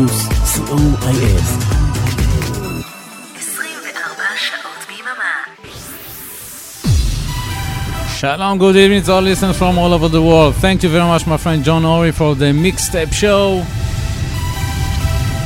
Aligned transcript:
פלוס, 0.00 0.28
co.il. 0.54 1.76
Shalom, 8.18 8.58
good 8.58 8.76
evening 8.76 9.02
to 9.02 9.12
all 9.12 9.20
listeners 9.20 9.58
from 9.58 9.78
all 9.78 9.92
over 9.92 10.08
the 10.08 10.22
world. 10.22 10.54
Thank 10.56 10.82
you 10.82 10.88
very 10.88 11.04
much, 11.04 11.26
my 11.26 11.36
friend 11.36 11.62
John 11.62 11.84
Ori, 11.84 12.12
for 12.12 12.34
the 12.34 12.46
mixtape 12.46 13.12
show. 13.12 13.62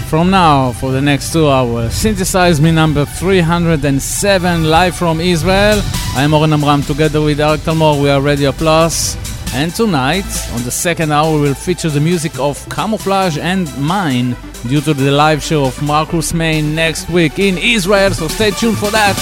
From 0.08 0.30
now, 0.30 0.70
for 0.72 0.92
the 0.92 1.00
next 1.00 1.32
two 1.32 1.48
hours, 1.48 1.92
synthesize 1.92 2.60
me 2.60 2.70
number 2.70 3.04
307, 3.04 4.64
live 4.64 4.94
from 4.94 5.20
Israel. 5.20 5.80
I 6.16 6.22
am 6.22 6.32
Oren 6.32 6.52
Amram, 6.52 6.82
together 6.82 7.20
with 7.20 7.40
Eric 7.40 7.62
Talmor, 7.62 8.00
we 8.00 8.08
are 8.08 8.20
Radio 8.20 8.52
Plus. 8.52 9.16
And 9.53 9.73
tonight, 9.73 10.25
on 10.53 10.63
the 10.63 10.71
second 10.71 11.11
hour, 11.11 11.33
we 11.35 11.41
will 11.41 11.53
feature 11.53 11.89
the 11.89 11.99
music 11.99 12.37
of 12.39 12.67
Camouflage 12.69 13.37
and 13.37 13.67
M.I.N.E, 13.69 14.35
due 14.67 14.81
to 14.81 14.93
the 14.93 15.11
live 15.11 15.41
show 15.41 15.65
of 15.65 15.81
Marcus 15.81 16.33
Meyn 16.33 16.73
next 16.73 17.09
week 17.09 17.39
in 17.39 17.57
Israel, 17.57 18.11
so 18.11 18.27
stay 18.27 18.51
tuned 18.51 18.77
for 18.77 18.91
that. 18.91 19.15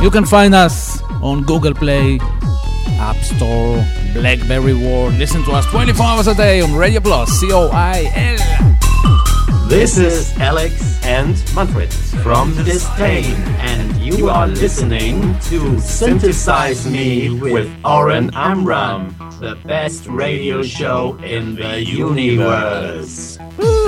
You 0.00 0.10
can 0.10 0.24
find 0.24 0.54
us 0.54 1.02
on 1.22 1.42
Google 1.42 1.74
Play, 1.74 2.20
App 3.00 3.16
Store, 3.16 3.84
Blackberry 4.12 4.74
World. 4.74 5.14
Listen 5.14 5.42
to 5.44 5.52
us 5.52 5.66
24 5.66 6.06
hours 6.06 6.26
a 6.28 6.34
day 6.34 6.60
on 6.60 6.74
Radio 6.74 7.00
Plus, 7.00 7.30
C 7.40 7.50
O 7.52 7.68
I 7.72 8.10
L. 8.14 9.68
This 9.68 9.98
is 9.98 10.32
Alex 10.38 11.04
and 11.04 11.34
Manfred 11.54 11.92
from 11.92 12.54
the 12.54 12.62
Disdain, 12.62 13.34
and 13.58 13.95
you 14.06 14.28
are 14.28 14.46
listening 14.46 15.36
to 15.40 15.80
Synthesize 15.80 16.86
Me 16.88 17.28
with 17.28 17.68
Oren 17.84 18.30
Amram, 18.34 19.08
the 19.40 19.58
best 19.64 20.06
radio 20.06 20.62
show 20.62 21.18
in 21.24 21.56
the 21.56 21.82
universe. 21.82 23.36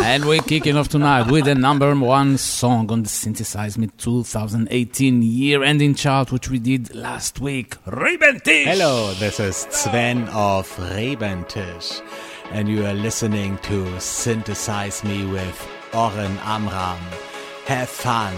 And 0.02 0.24
we're 0.24 0.42
kicking 0.42 0.76
off 0.76 0.88
tonight 0.88 1.30
with 1.30 1.44
the 1.44 1.54
number 1.54 1.94
one 1.94 2.36
song 2.36 2.90
on 2.90 3.04
the 3.04 3.08
Synthesize 3.08 3.78
Me 3.78 3.90
2018 3.96 5.22
year 5.22 5.62
ending 5.62 5.94
chart, 5.94 6.32
which 6.32 6.50
we 6.50 6.58
did 6.58 6.92
last 6.96 7.40
week. 7.40 7.76
Rebentisch! 7.84 8.64
Hello, 8.64 9.14
this 9.14 9.38
is 9.38 9.68
Sven 9.70 10.28
of 10.30 10.68
Rebentisch, 10.78 12.02
and 12.50 12.68
you 12.68 12.84
are 12.84 12.94
listening 12.94 13.56
to 13.58 14.00
Synthesize 14.00 15.04
Me 15.04 15.24
with 15.26 15.68
Oren 15.94 16.36
Amram. 16.38 16.98
Have 17.66 17.88
fun! 17.88 18.34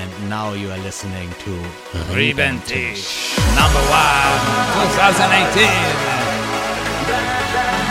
And 0.00 0.30
now 0.30 0.54
you 0.54 0.70
are 0.70 0.78
listening 0.78 1.28
to 1.44 1.50
mhm. 1.50 2.16
Rebentisch, 2.16 3.36
number 3.54 3.82
one, 3.92 4.40
2018. 4.96 7.81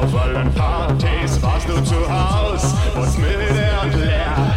Auf 0.00 0.18
allen 0.18 0.50
Partys 0.54 1.42
warst 1.42 1.68
du 1.68 1.74
zu 1.84 1.94
Haus, 2.10 2.74
und 2.94 3.18
müde 3.18 3.70
und 3.82 3.94
leer. 4.00 4.54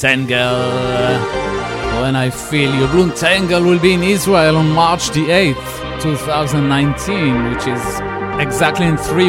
Tangle. 0.00 1.20
When 2.00 2.16
I 2.16 2.30
feel 2.30 2.74
you, 2.74 3.12
Tangle 3.12 3.62
will 3.62 3.78
be 3.78 3.92
in 3.92 4.02
Israel 4.02 4.56
on 4.56 4.70
March 4.70 5.10
the 5.10 5.26
8th, 5.28 6.00
2019, 6.00 7.50
which 7.50 7.66
is 7.66 7.84
exactly 8.40 8.86
in 8.86 8.96
three 8.96 9.28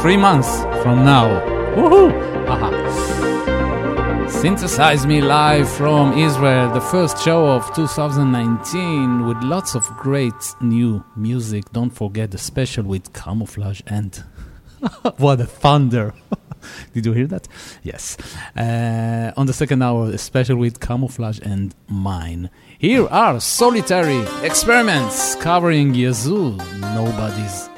three 0.00 0.16
months 0.16 0.62
from 0.84 1.04
now. 1.04 1.26
Woohoo! 1.74 2.12
Aha. 2.46 4.28
Synthesize 4.30 5.04
Me 5.04 5.20
live 5.20 5.68
from 5.68 6.16
Israel, 6.16 6.72
the 6.72 6.80
first 6.80 7.18
show 7.18 7.48
of 7.48 7.74
2019 7.74 9.26
with 9.26 9.42
lots 9.42 9.74
of 9.74 9.84
great 9.96 10.54
new 10.60 11.04
music. 11.16 11.64
Don't 11.72 11.90
forget 11.90 12.30
the 12.30 12.38
special 12.38 12.84
with 12.84 13.12
Camouflage 13.12 13.80
and 13.88 14.22
what 15.16 15.40
a 15.40 15.46
thunder! 15.46 16.14
Did 16.92 17.06
you 17.06 17.12
hear 17.12 17.26
that? 17.26 17.48
Yes. 17.82 18.16
Uh, 18.56 19.32
on 19.36 19.46
the 19.46 19.52
second 19.52 19.82
hour, 19.82 20.10
a 20.10 20.18
special 20.18 20.56
with 20.56 20.78
Camouflage 20.80 21.40
and 21.42 21.74
M.I.N.E. 21.90 22.48
Here 22.78 23.06
are 23.08 23.40
solitary 23.40 24.20
experiments 24.42 25.34
covering 25.36 25.94
Yazoo, 25.94 26.56
Nobody's 26.78 27.68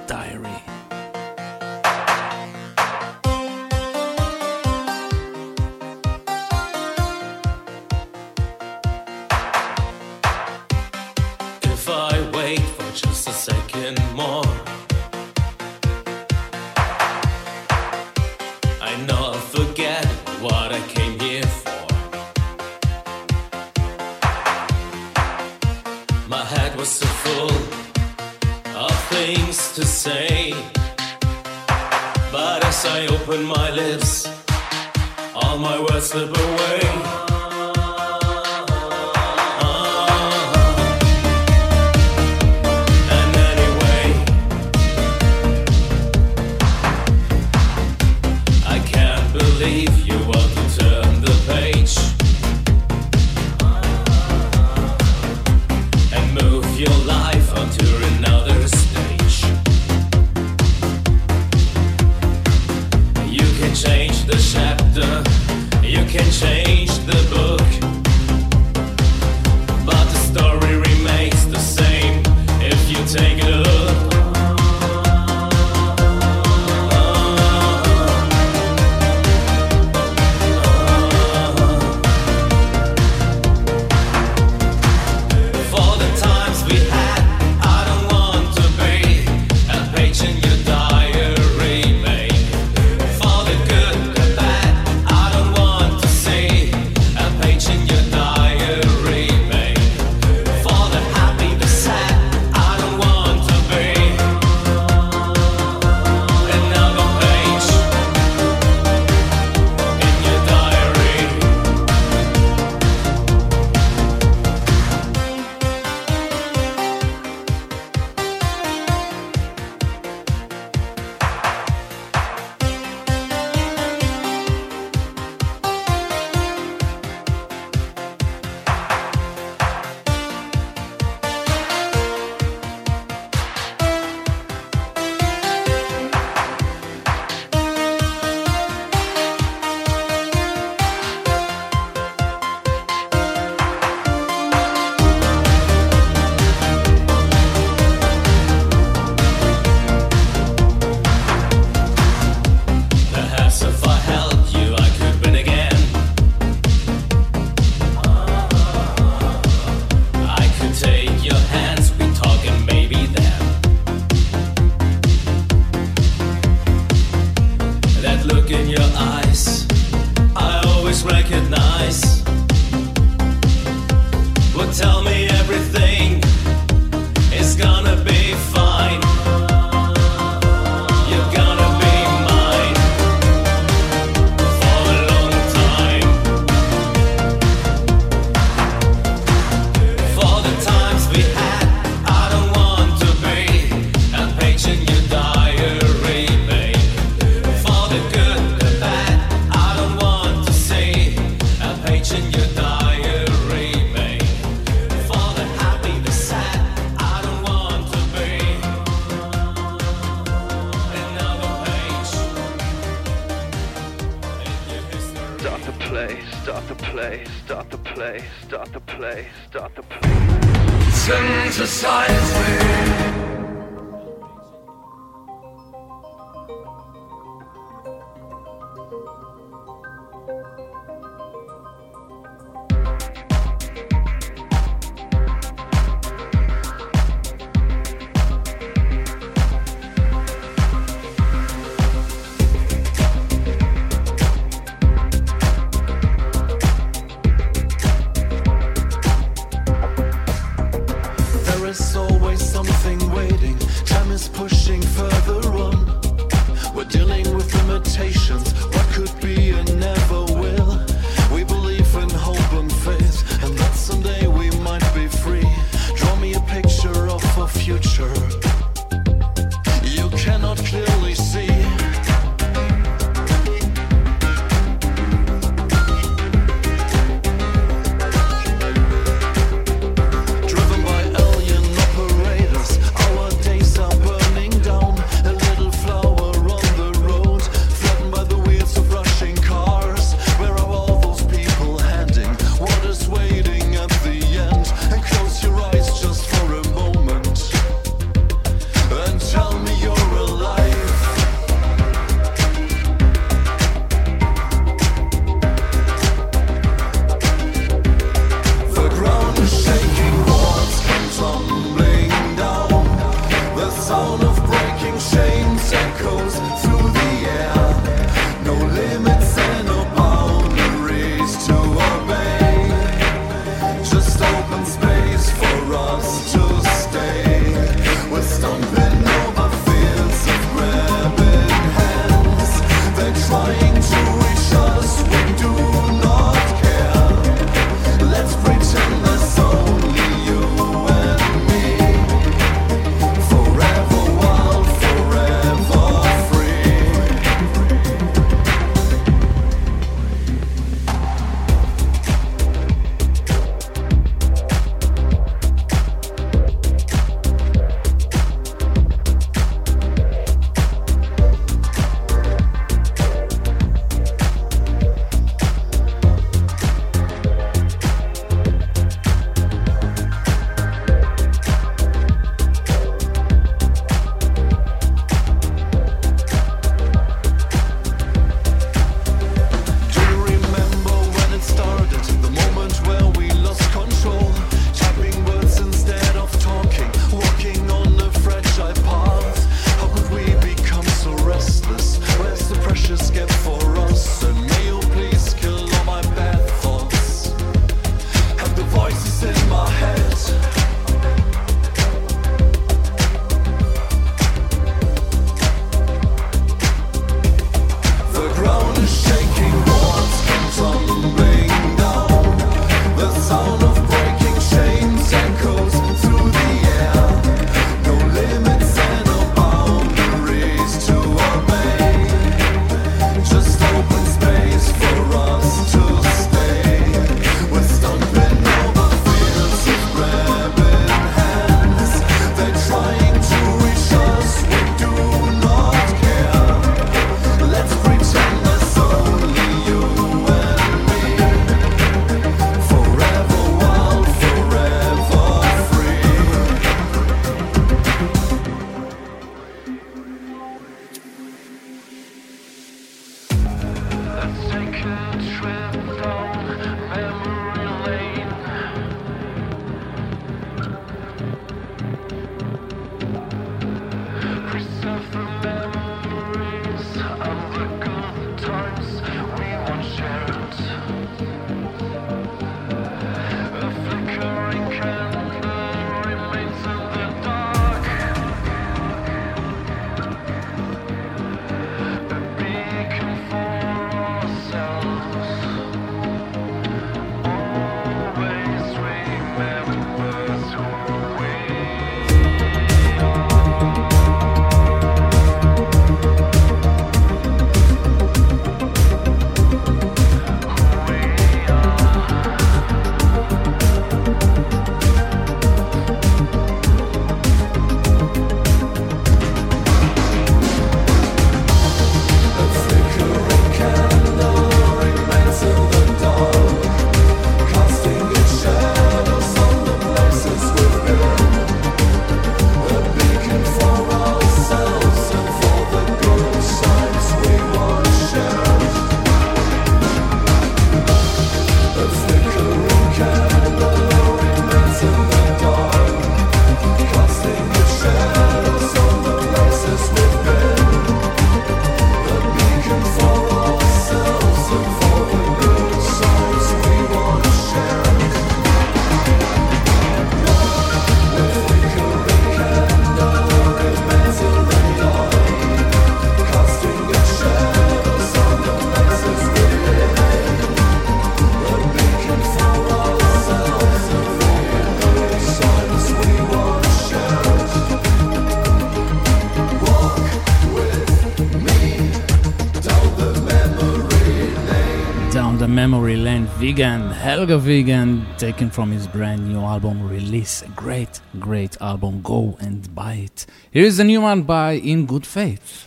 Wiegand, 576.56 576.90
Helga 576.94 577.36
Wiegand, 577.36 578.06
taken 578.16 578.48
from 578.48 578.72
his 578.72 578.86
brand 578.86 579.28
new 579.28 579.40
album 579.40 579.86
release. 579.86 580.42
Great, 580.56 581.02
great 581.18 581.60
album. 581.60 582.00
Go 582.00 582.38
and 582.40 582.74
buy 582.74 582.94
it. 582.94 583.26
Here 583.50 583.66
is 583.66 583.78
a 583.78 583.84
new 583.84 584.00
one 584.00 584.22
by 584.22 584.52
In 584.52 584.86
Good 584.86 585.06
Faith. 585.06 585.66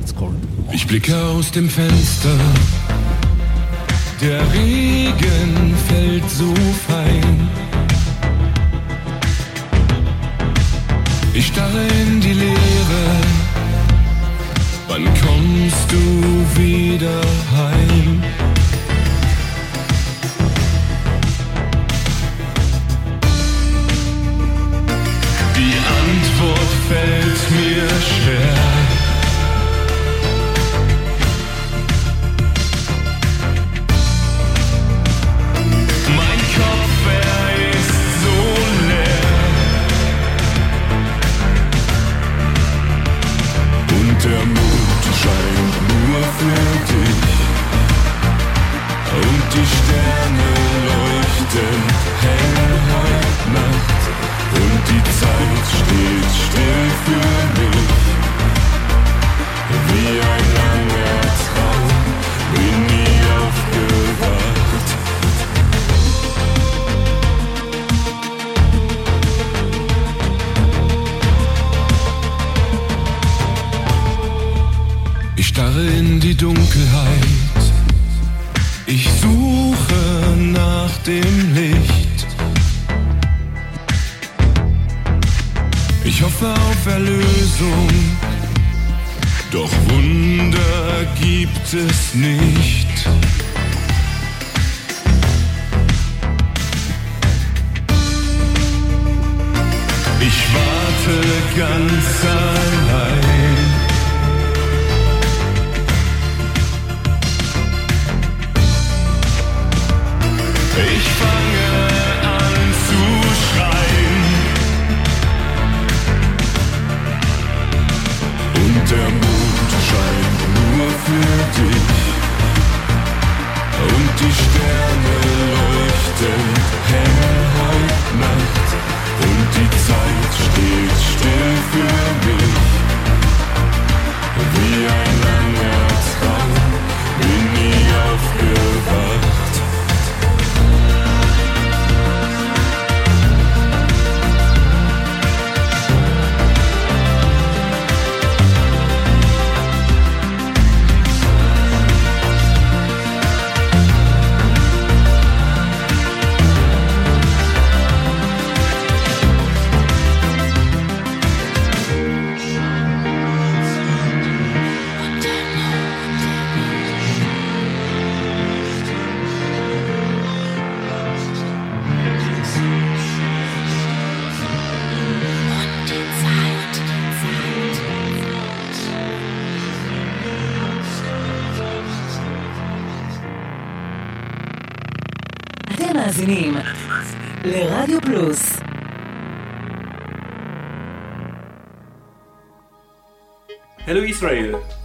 It's 0.00 0.12
called. 0.12 0.40
Ich 0.72 0.86
blicke 0.86 1.14
aus 1.14 1.50
dem 1.50 1.68
Fenster. 1.68 2.34
Der 4.22 4.40
Regen 4.54 5.74
fällt 5.86 6.30
so 6.30 6.54
fein. 6.88 7.50
Ich 11.34 11.48
starre 11.48 11.86
in 12.00 12.22
die 12.22 12.32
Leere. 12.32 13.04
Wann 14.88 15.04
kommst 15.04 15.92
du 15.92 16.58
wieder 16.58 17.20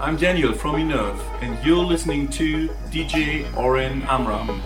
I'm 0.01 0.15
Daniel 0.17 0.51
from 0.51 0.77
Minerve 0.77 1.21
and 1.43 1.63
you're 1.63 1.85
listening 1.85 2.27
to 2.29 2.69
DJ 2.89 3.45
Oren 3.55 4.01
Amram. 4.09 4.63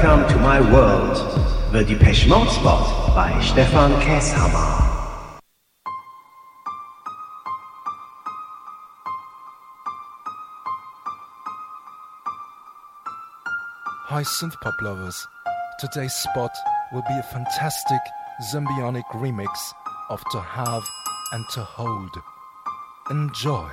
Welcome 0.00 0.32
to 0.32 0.38
My 0.40 0.60
World, 0.60 1.16
the 1.72 1.82
Depeche 1.82 2.28
Mode 2.28 2.48
spot 2.50 3.16
by 3.16 3.42
Stefan 3.42 3.90
Käshammer. 4.00 4.68
Hi 14.06 14.22
synth 14.22 14.54
pop 14.60 14.80
lovers. 14.80 15.26
Today's 15.80 16.14
spot 16.14 16.52
will 16.92 17.02
be 17.08 17.18
a 17.18 17.22
fantastic 17.24 18.00
zombionic 18.52 19.06
remix 19.14 19.48
of 20.10 20.22
To 20.30 20.38
Have 20.38 20.84
and 21.32 21.44
To 21.54 21.64
Hold. 21.64 22.16
Enjoy. 23.10 23.68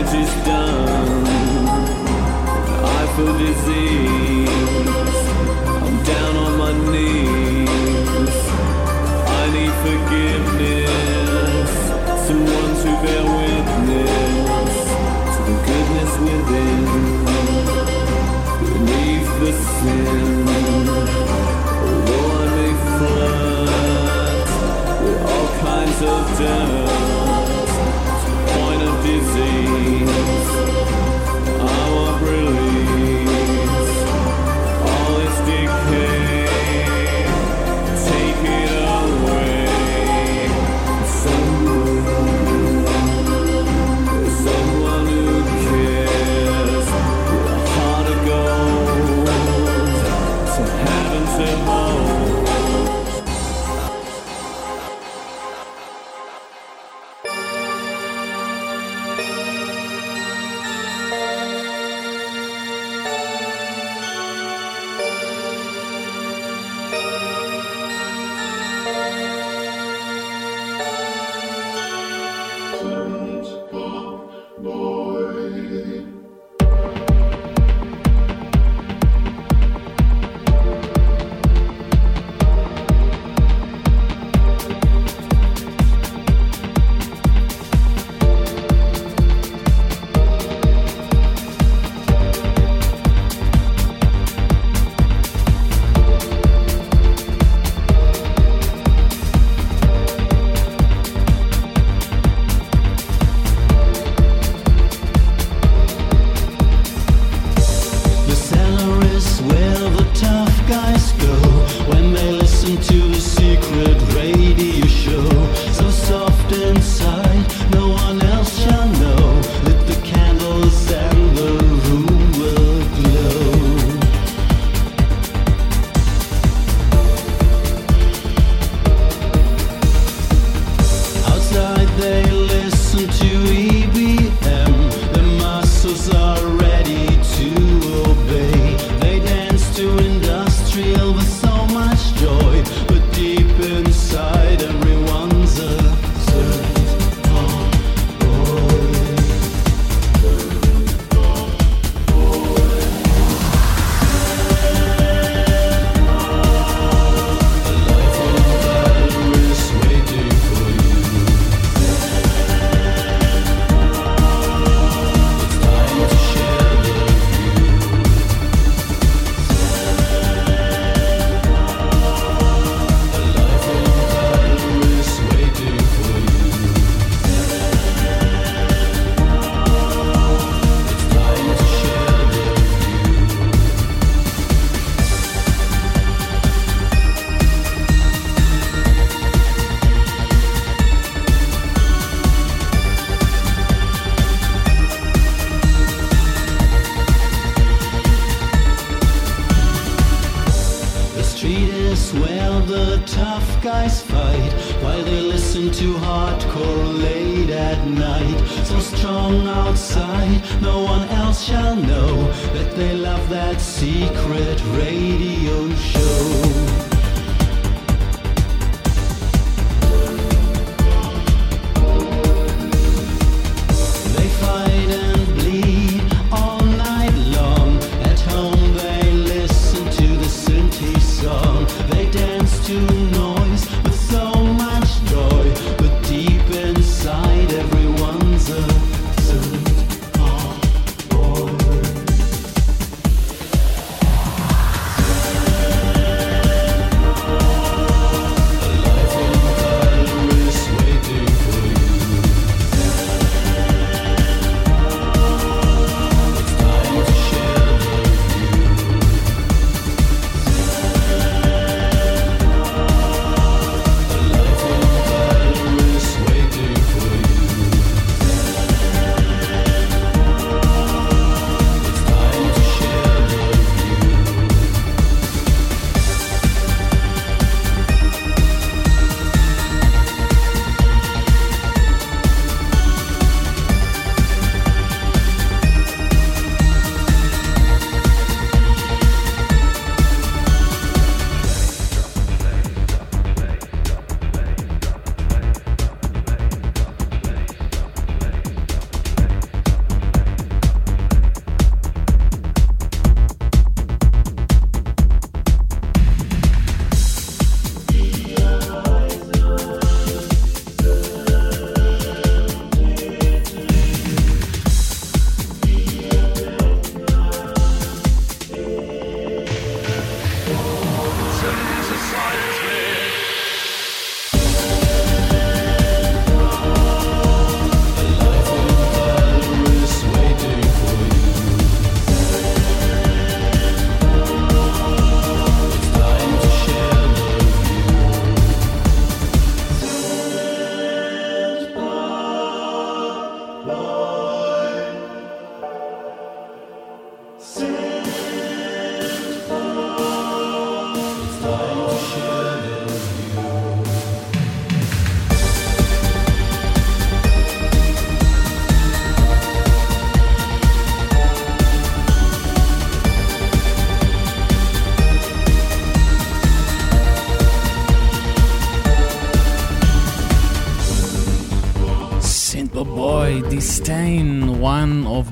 damage 0.00 0.28
is 0.28 0.34
done. 0.44 1.26
I 2.84 3.06
feel 3.16 3.32
disease. 3.38 4.48
I'm 5.86 5.96
down 6.04 6.36
on 6.36 6.52
my 6.58 6.72
knees. 6.90 8.36
I 9.26 9.50
need 9.54 9.72
forgiveness. 9.84 11.70
Someone 12.26 12.74
to 12.82 12.90
bear 13.02 13.24
witness 13.36 14.78
to 15.34 15.40
the 15.48 15.54
goodness 15.68 16.12
within. 16.26 16.84
Beneath 18.72 19.30
the 19.40 19.52
sin. 19.52 20.48
Although 21.84 22.28
I 22.32 22.46
may 22.56 22.72
flood 22.96 24.48
with 25.04 25.20
all 25.30 25.48
kinds 25.60 26.00
of 26.02 26.38
dirt. 26.38 26.79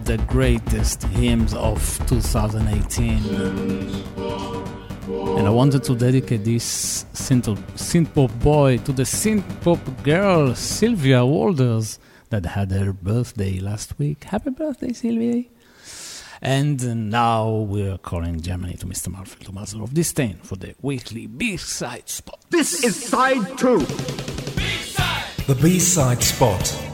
The 0.05 0.17
greatest 0.27 1.03
hymns 1.03 1.53
of 1.53 1.83
2018. 2.07 3.19
And 5.37 5.47
I 5.47 5.51
wanted 5.51 5.83
to 5.85 5.95
dedicate 5.95 6.45
this 6.45 7.05
synth 7.13 8.15
pop 8.15 8.31
boy 8.41 8.79
to 8.79 8.93
the 8.93 9.03
synth 9.03 9.45
pop 9.61 9.81
girl 10.03 10.55
Sylvia 10.55 11.21
Walders 11.27 11.99
that 12.31 12.47
had 12.47 12.71
her 12.71 12.95
birthday 12.95 13.59
last 13.61 13.99
week. 13.99 14.25
Happy 14.25 14.51
birthday, 14.51 14.93
Sylvia! 14.95 15.45
And 16.41 17.11
now 17.11 17.51
we're 17.51 17.99
calling 17.99 18.41
Germany 18.41 18.75
to 18.75 18.87
Mr. 18.87 19.13
Manfred 19.13 19.47
Thomaser 19.47 19.83
of 19.83 19.93
Disdain 19.93 20.39
for 20.43 20.57
the 20.57 20.75
weekly 20.81 21.27
B-side 21.27 22.09
spot. 22.09 22.41
This 22.49 22.83
is 22.83 22.97
side 22.97 23.59
two. 23.59 23.81
B-side. 24.57 25.25
The 25.47 25.55
B-side 25.61 26.23
spot 26.23 26.88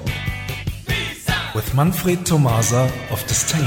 with 1.55 1.73
Manfred 1.75 2.19
Thomaser 2.27 2.91
of 3.13 3.25
Disdain. 3.29 3.63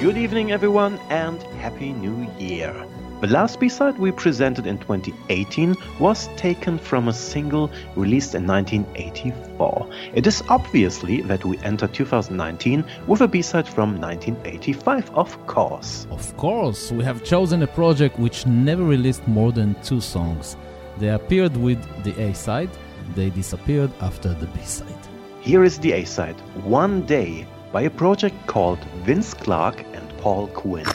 Good 0.00 0.16
evening, 0.16 0.50
everyone, 0.50 0.98
and 1.10 1.40
Happy 1.62 1.92
New 1.92 2.28
Year! 2.38 2.74
The 3.22 3.28
last 3.28 3.60
B-side 3.60 3.98
we 3.98 4.12
presented 4.12 4.66
in 4.66 4.76
2018 4.76 5.74
was 5.98 6.28
taken 6.36 6.78
from 6.78 7.08
a 7.08 7.14
single 7.14 7.70
released 7.94 8.34
in 8.34 8.46
1984. 8.46 9.88
It 10.12 10.26
is 10.26 10.42
obviously 10.50 11.22
that 11.22 11.42
we 11.42 11.56
enter 11.60 11.86
2019 11.86 12.84
with 13.06 13.22
a 13.22 13.28
B-side 13.28 13.66
from 13.66 13.98
1985, 13.98 15.10
of 15.14 15.46
course. 15.46 16.06
Of 16.10 16.36
course, 16.36 16.92
we 16.92 17.04
have 17.04 17.24
chosen 17.24 17.62
a 17.62 17.66
project 17.66 18.18
which 18.18 18.44
never 18.44 18.84
released 18.84 19.26
more 19.26 19.50
than 19.50 19.76
two 19.82 20.02
songs. 20.02 20.58
They 20.98 21.08
appeared 21.08 21.56
with 21.56 21.80
the 22.04 22.20
A-side, 22.20 22.70
they 23.14 23.30
disappeared 23.30 23.92
after 24.02 24.34
the 24.34 24.46
B-side. 24.48 25.08
Here 25.40 25.64
is 25.64 25.78
the 25.78 25.92
A-side, 25.92 26.38
One 26.64 27.06
Day, 27.06 27.46
by 27.72 27.82
a 27.82 27.90
project 27.90 28.46
called 28.46 28.84
Vince 29.06 29.32
Clarke 29.32 29.86
and 29.94 30.06
Paul 30.18 30.48
Quinn. 30.48 30.86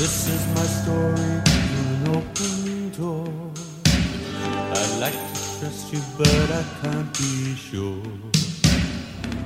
This 0.00 0.28
is 0.28 0.42
my 0.54 0.64
story 0.80 1.42
to 1.44 1.58
an 1.92 2.08
open 2.16 2.90
door. 2.96 3.28
I'd 4.72 4.96
like 4.98 5.12
to 5.12 5.58
trust 5.58 5.92
you, 5.92 6.00
but 6.16 6.50
I 6.50 6.64
can't 6.80 7.12
be 7.18 7.54
sure. 7.54 8.02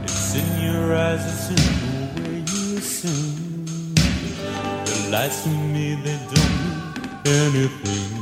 It's 0.04 0.34
in 0.36 0.46
your 0.62 0.94
eyes, 0.94 1.26
it's 1.26 1.48
in 1.50 1.56
the 1.82 2.22
way 2.22 2.36
you 2.38 2.78
sing. 2.78 3.64
The 4.84 5.08
lies 5.10 5.42
to 5.42 5.48
me, 5.48 5.96
they 6.04 6.20
don't 6.32 6.54
mean 6.62 6.94
anything. 7.26 8.12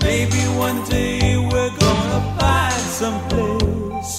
Maybe 0.00 0.40
one 0.56 0.82
day 0.88 1.36
we're 1.36 1.76
gonna 1.84 2.20
find 2.40 2.82
some 3.00 3.20
place. 3.28 4.16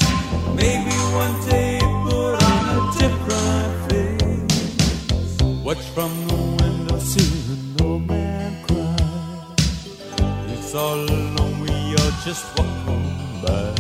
Maybe 0.54 0.96
one 1.18 1.36
day 1.50 1.80
put 2.04 2.44
on 2.52 2.64
a 2.78 2.80
different 3.00 3.72
face. 3.90 5.42
Watch 5.66 5.84
from 5.96 6.12
the 6.28 6.41
all 10.76 10.94
alone, 10.96 11.60
we 11.60 11.70
are 11.70 12.14
just 12.24 12.46
walking 12.58 13.42
by. 13.42 13.74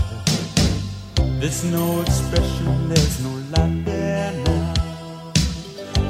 There's 1.39 1.63
no 1.63 2.01
expression, 2.01 2.89
there's 2.89 3.23
no 3.23 3.29
light 3.55 3.85
there 3.85 4.33
now. 4.43 4.73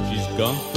She's 0.09 0.25
gone 0.37 0.70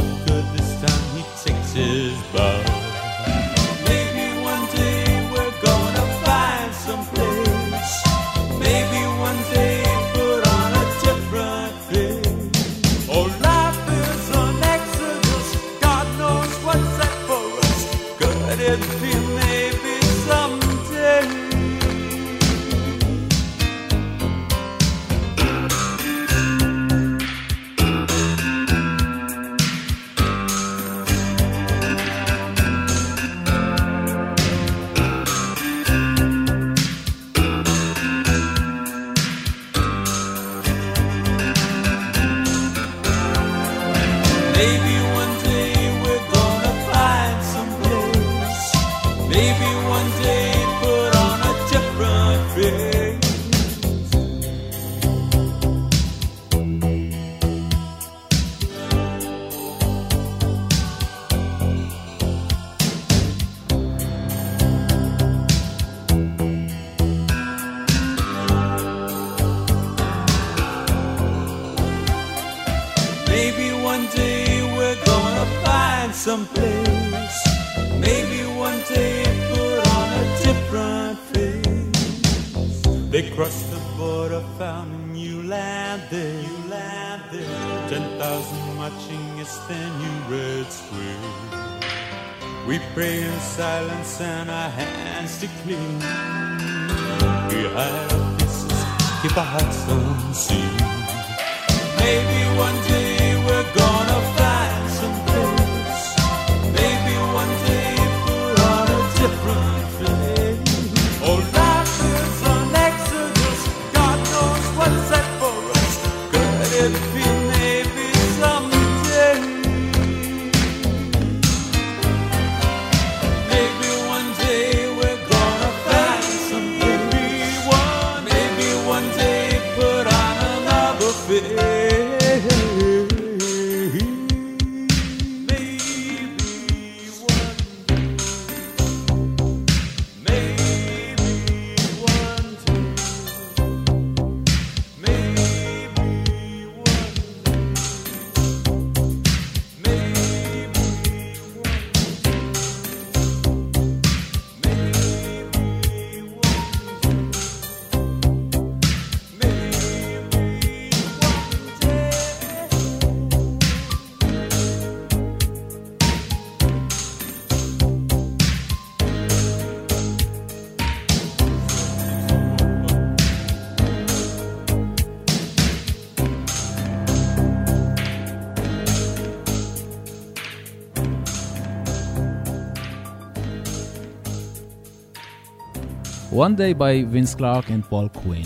One 186.35 186.57
Day 186.57 186.73
by 186.73 187.05
Vince 187.05 187.37
Clarke 187.37 187.71
and 187.71 187.85
Paul 187.85 188.09
Quinn. 188.09 188.45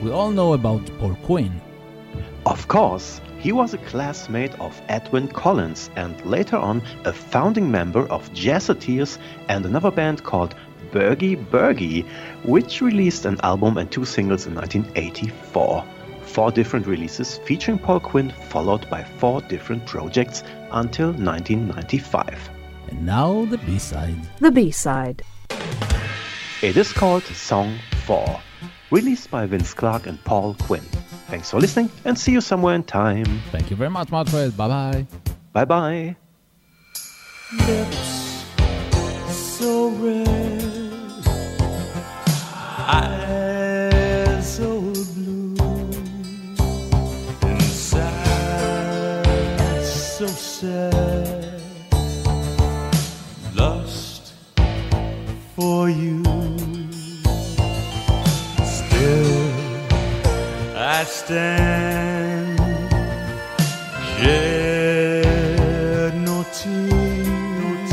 We 0.00 0.12
all 0.12 0.30
know 0.30 0.52
about 0.52 0.88
Paul 1.00 1.16
Quinn. 1.24 1.60
Of 2.46 2.68
course, 2.68 3.20
he 3.40 3.50
was 3.50 3.74
a 3.74 3.78
classmate 3.78 4.54
of 4.60 4.80
Edwyn 4.88 5.26
Collins 5.26 5.90
and 5.96 6.24
later 6.24 6.56
on 6.56 6.82
a 7.04 7.12
founding 7.12 7.68
member 7.68 8.06
of 8.12 8.32
Jazzateers 8.32 9.18
and 9.48 9.66
another 9.66 9.90
band 9.90 10.22
called 10.22 10.54
Bourgie 10.92 11.44
Bourgie, 11.50 12.06
which 12.44 12.80
released 12.80 13.24
an 13.24 13.40
album 13.42 13.76
and 13.76 13.90
two 13.90 14.04
singles 14.04 14.46
in 14.46 14.54
1984. 14.54 15.84
Four 16.26 16.52
different 16.52 16.86
releases 16.86 17.38
featuring 17.38 17.80
Paul 17.80 17.98
Quinn, 17.98 18.32
followed 18.50 18.88
by 18.88 19.02
four 19.02 19.40
different 19.40 19.84
projects 19.84 20.44
until 20.70 21.08
1995. 21.08 22.50
And 22.86 23.04
now 23.04 23.46
the 23.46 23.58
B 23.58 23.80
side. 23.80 24.14
The 24.38 24.52
B 24.52 24.70
side. 24.70 25.24
It 26.62 26.76
is 26.76 26.92
called 26.92 27.22
Song 27.24 27.78
4, 28.06 28.40
released 28.90 29.30
by 29.30 29.46
Vince 29.46 29.74
Clarke 29.74 30.06
and 30.06 30.22
Paul 30.24 30.54
Quinn. 30.60 30.82
Thanks 31.28 31.50
for 31.50 31.60
listening 31.60 31.90
and 32.04 32.18
see 32.18 32.32
you 32.32 32.40
somewhere 32.40 32.74
in 32.74 32.82
time. 32.82 33.42
Thank 33.50 33.70
you 33.70 33.76
very 33.76 33.90
much, 33.90 34.10
Manfred. 34.10 34.56
Bye 34.56 34.68
bye. 34.68 35.06
Bye 35.52 35.64
bye. 35.64 36.16
lips 37.66 38.44
so 39.58 39.90
red, 39.90 40.26
eyes 42.88 43.15
you. 55.88 56.22
Still, 58.64 59.50
I 60.76 61.04
stand. 61.04 62.58
Shed 64.16 66.14
no 66.14 66.44
tears. 66.52 67.92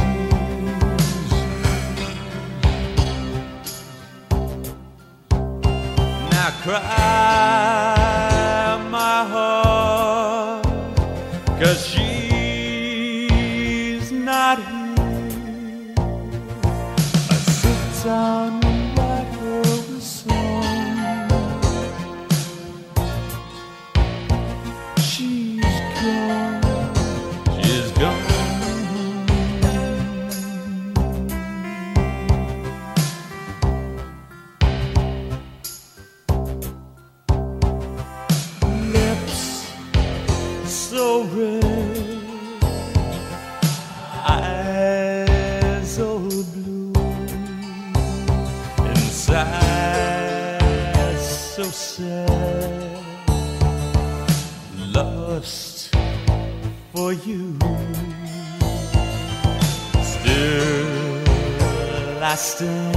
Now 6.32 6.52
cry 6.64 7.93
I 62.34 62.36
stand, 62.36 62.93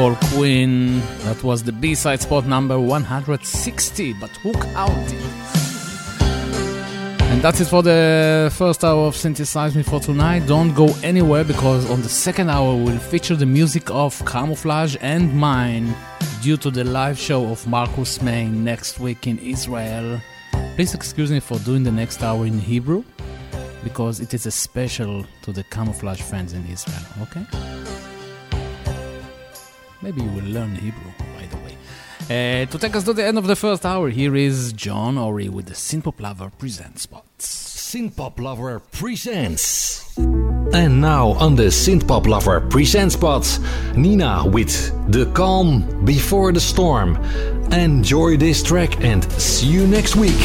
Paul 0.00 0.16
Quinn. 0.32 0.98
That 1.24 1.44
was 1.44 1.62
the 1.62 1.72
B-side 1.72 2.22
spot 2.22 2.46
number 2.46 2.80
160, 2.80 4.14
but 4.14 4.30
who 4.38 4.54
counted? 4.54 5.20
And 7.30 7.42
that's 7.42 7.60
it 7.60 7.66
for 7.66 7.82
the 7.82 8.50
first 8.56 8.82
hour 8.82 9.06
of 9.06 9.14
Synthesize 9.14 9.76
Me 9.76 9.82
for 9.82 10.00
tonight. 10.00 10.46
Don't 10.46 10.72
go 10.72 10.88
anywhere 11.02 11.44
because 11.44 11.90
on 11.90 12.00
the 12.00 12.08
second 12.08 12.48
hour 12.48 12.74
we'll 12.82 12.98
feature 12.98 13.36
the 13.36 13.44
music 13.44 13.90
of 13.90 14.24
Camouflage 14.24 14.96
and 15.02 15.32
M.I.N.E 15.32 15.94
due 16.40 16.56
to 16.56 16.70
the 16.70 16.84
live 16.84 17.18
show 17.18 17.50
of 17.50 17.66
Marcus 17.66 18.20
Meyn 18.20 18.64
next 18.64 19.00
week 19.00 19.26
in 19.26 19.38
Israel. 19.40 20.18
Please 20.76 20.94
excuse 20.94 21.30
me 21.30 21.40
for 21.40 21.58
doing 21.58 21.82
the 21.82 21.92
next 21.92 22.22
hour 22.22 22.46
in 22.46 22.58
Hebrew 22.58 23.04
because 23.84 24.20
it 24.20 24.32
is 24.32 24.46
a 24.46 24.50
special 24.50 25.26
to 25.42 25.52
the 25.52 25.64
Camouflage 25.64 26.22
fans 26.22 26.54
in 26.54 26.64
Israel, 26.68 27.04
okay? 27.20 28.09
Maybe 30.02 30.22
you 30.22 30.30
will 30.30 30.44
learn 30.44 30.74
Hebrew, 30.76 31.12
by 31.36 31.46
the 31.46 31.56
way. 31.58 31.76
Uh, 32.22 32.64
to 32.66 32.78
take 32.78 32.96
us 32.96 33.04
to 33.04 33.12
the 33.12 33.24
end 33.24 33.36
of 33.36 33.46
the 33.46 33.56
first 33.56 33.84
hour, 33.84 34.08
here 34.08 34.34
is 34.34 34.72
John 34.72 35.18
Ori 35.18 35.48
with 35.48 35.66
the 35.66 35.74
Synthpop 35.74 36.20
Lover 36.20 36.50
Presents 36.58 37.02
spot. 37.02 37.26
Synthpop 37.38 38.38
Lover 38.40 38.80
presents. 38.80 40.16
And 40.16 41.00
now 41.00 41.30
on 41.30 41.56
the 41.56 41.64
Synthpop 41.64 42.26
Lover 42.26 42.60
presents 42.60 43.14
spot, 43.14 43.58
Nina 43.94 44.46
with 44.46 44.72
The 45.10 45.26
Calm 45.32 46.04
Before 46.04 46.52
the 46.52 46.60
Storm. 46.60 47.16
Enjoy 47.72 48.36
this 48.36 48.62
track 48.62 49.04
and 49.04 49.30
see 49.32 49.66
you 49.66 49.86
next 49.86 50.16
week. 50.16 50.40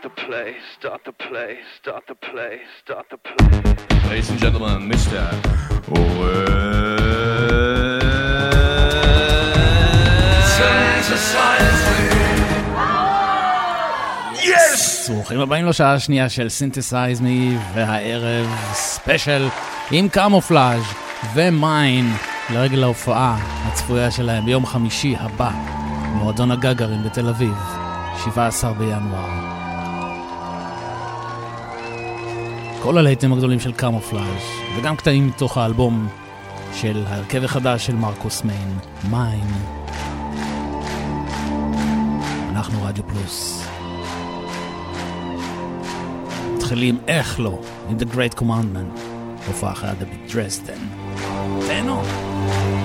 Start 0.00 0.16
the 0.16 0.22
play, 0.26 0.54
start 0.78 1.02
the 1.04 1.12
play, 1.12 1.58
start 1.78 2.04
the 2.08 2.14
play, 2.14 2.54
start 2.82 3.06
the 3.10 3.18
play. 3.18 4.10
Ladies 4.10 4.30
and 4.30 4.38
gentlemen, 4.38 4.88
Mr. 4.88 5.20
יס! 14.42 15.10
ברוכים 15.10 15.40
הבאים 15.40 15.66
לשעה 15.66 15.94
השנייה 15.94 16.28
של 16.28 16.48
סינתסייז 16.48 17.20
מי, 17.20 17.56
והערב 17.74 18.46
ספיישל 18.72 19.48
עם 19.90 20.08
קמופלאז' 20.08 20.82
ומיין 21.34 22.06
לרגל 22.50 22.82
ההופעה 22.82 23.36
הצפויה 23.66 24.10
שלהם 24.10 24.44
ביום 24.44 24.66
חמישי 24.66 25.16
הבא, 25.18 25.50
מועדון 26.14 26.50
הגגרים 26.50 27.02
בתל 27.04 27.28
אביב, 27.28 27.56
17 28.24 28.72
בינואר. 28.72 29.59
כל 32.82 32.98
הלהיטים 32.98 33.32
הגדולים 33.32 33.60
של 33.60 33.72
קמופלאז' 33.72 34.42
וגם 34.76 34.96
קטעים 34.96 35.26
מתוך 35.26 35.58
האלבום 35.58 36.08
של 36.74 37.04
ההרכב 37.06 37.44
החדש 37.44 37.86
של 37.86 37.96
מרקוס 37.96 38.44
מיין, 38.44 38.78
מיין. 39.10 39.46
אנחנו 42.50 42.82
רדיו 42.82 43.04
פלוס. 43.06 43.66
מתחילים, 46.56 46.98
איך 47.08 47.40
לא, 47.40 47.58
עם 47.88 47.96
The 47.96 48.14
Great 48.14 48.38
Commandment, 48.38 49.00
הופעה 49.46 49.72
אחת 49.72 49.96
בדרסדן. 49.98 50.78
תהנו, 51.66 52.02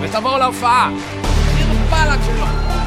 ותבואו 0.01 0.37
להופעה. 0.37 0.89
עיר 1.57 1.67
הבלק 1.71 2.19
שלו. 2.25 2.84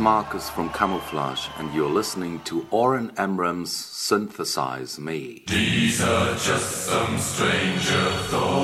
Marcus 0.00 0.48
from 0.48 0.70
Camouflage, 0.70 1.48
and 1.58 1.72
you're 1.74 1.90
listening 1.90 2.40
to 2.40 2.66
Oren 2.70 3.10
Amram's 3.16 3.74
Synthesize 3.74 4.98
Me. 4.98 5.42
These 5.46 6.00
are 6.02 6.34
just 6.34 6.86
some 6.86 7.18
stranger 7.18 8.10
thoughts. 8.30 8.58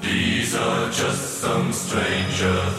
These 0.00 0.54
are 0.54 0.90
just 0.90 1.40
some 1.40 1.72
stranger 1.72 2.71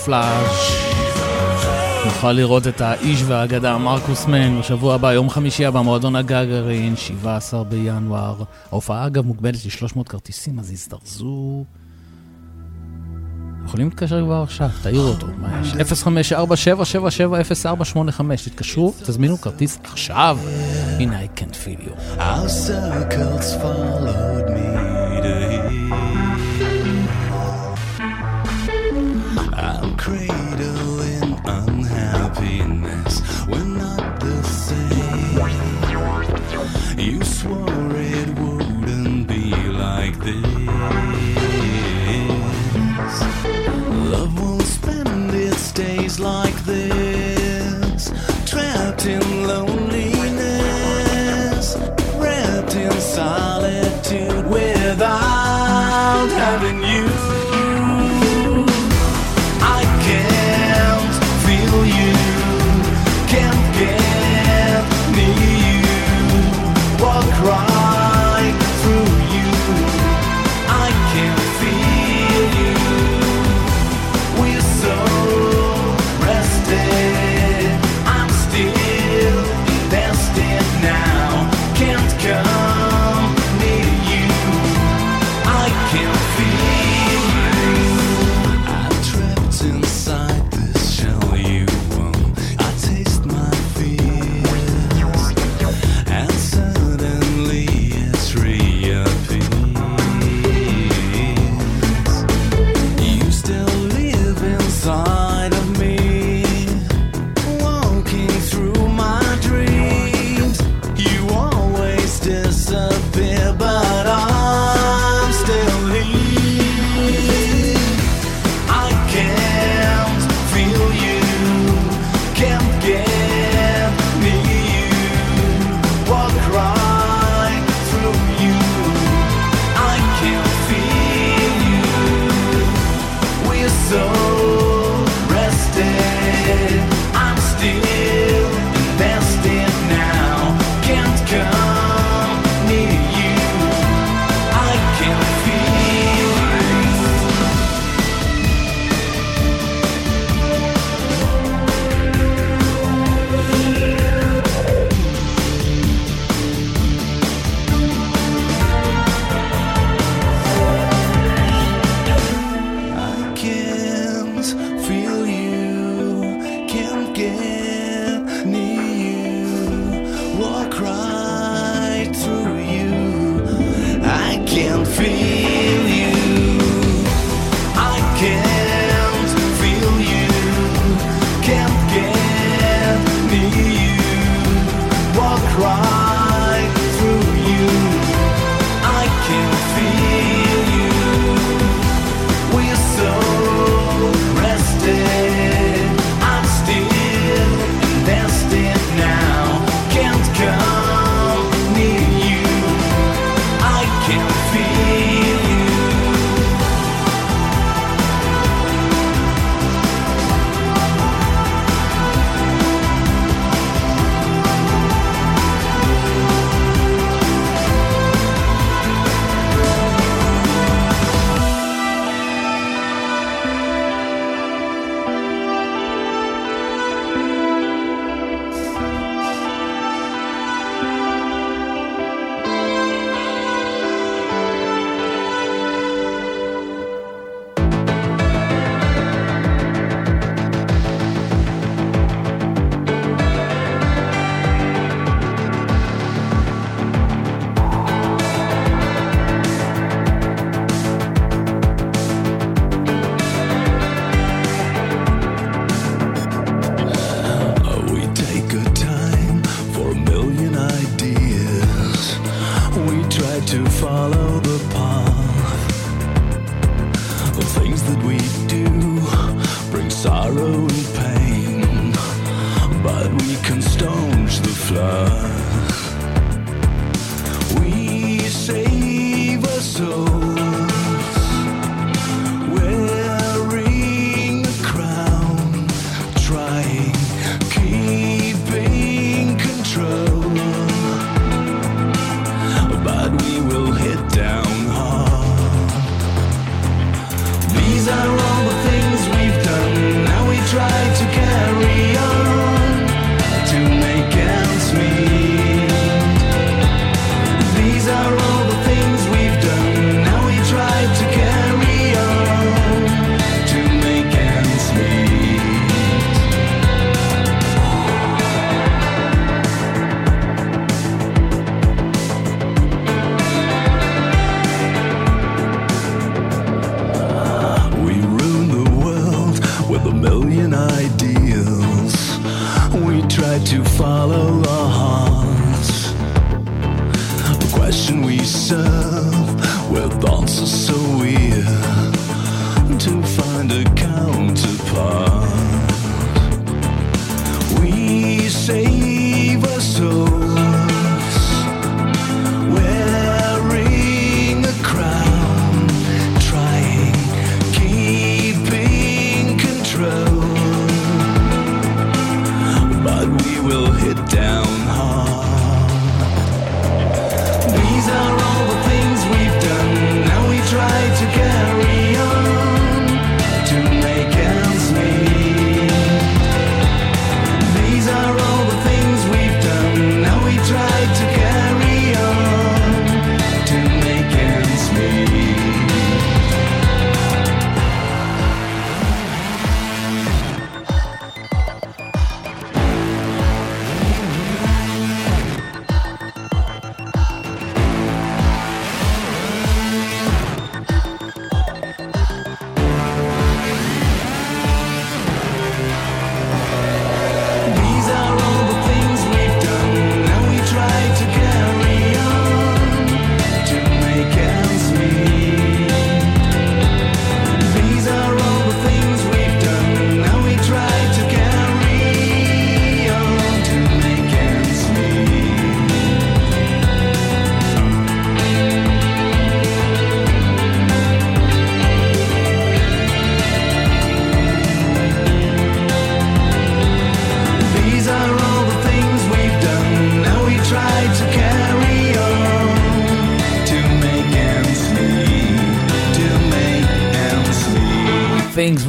קמופלאז'. 0.00 0.74
נוכל 2.04 2.32
לראות 2.32 2.66
את 2.66 2.80
האיש 2.80 3.22
והאגדה 3.26 3.78
מרקוס 3.78 4.26
מן 4.26 4.60
בשבוע 4.60 4.94
הבא, 4.94 5.12
יום 5.12 5.30
חמישי 5.30 5.66
הבא, 5.66 5.80
מועדון 5.80 6.16
הגגרין, 6.16 6.96
17 6.96 7.64
בינואר. 7.64 8.42
ההופעה 8.72 9.06
אגב 9.06 9.26
מוגבלת 9.26 9.64
ל-300 9.64 10.04
כרטיסים, 10.04 10.58
אז 10.58 10.70
הזדרזו. 10.70 11.64
יכולים 13.64 13.88
להתקשר 13.88 14.24
כבר 14.24 14.42
עכשיו, 14.42 14.68
תעירו 14.82 15.08
אותו. 15.08 15.26
054-777-0485, 15.26 15.30
תתקשרו, 18.44 18.94
תזמינו 19.02 19.40
כרטיס 19.40 19.78
עכשיו. 19.84 20.38
הנה, 20.98 21.22
I 21.22 21.40
can't 21.40 21.54
feel 21.54 21.80
you. 21.86 21.92
Our 22.18 22.48
circles 22.48 23.54
followed 23.62 24.49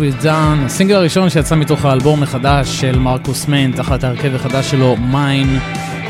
We've 0.01 0.23
Done, 0.23 0.65
הסינגל 0.65 0.95
הראשון 0.95 1.29
שיצא 1.29 1.55
מתוך 1.55 1.85
האלבום 1.85 2.23
החדש 2.23 2.81
של 2.81 2.99
מרקוס 2.99 3.47
מיין, 3.47 3.71
תחת 3.71 4.03
ההרכב 4.03 4.35
החדש 4.35 4.71
שלו, 4.71 4.95
מיין, 4.97 5.59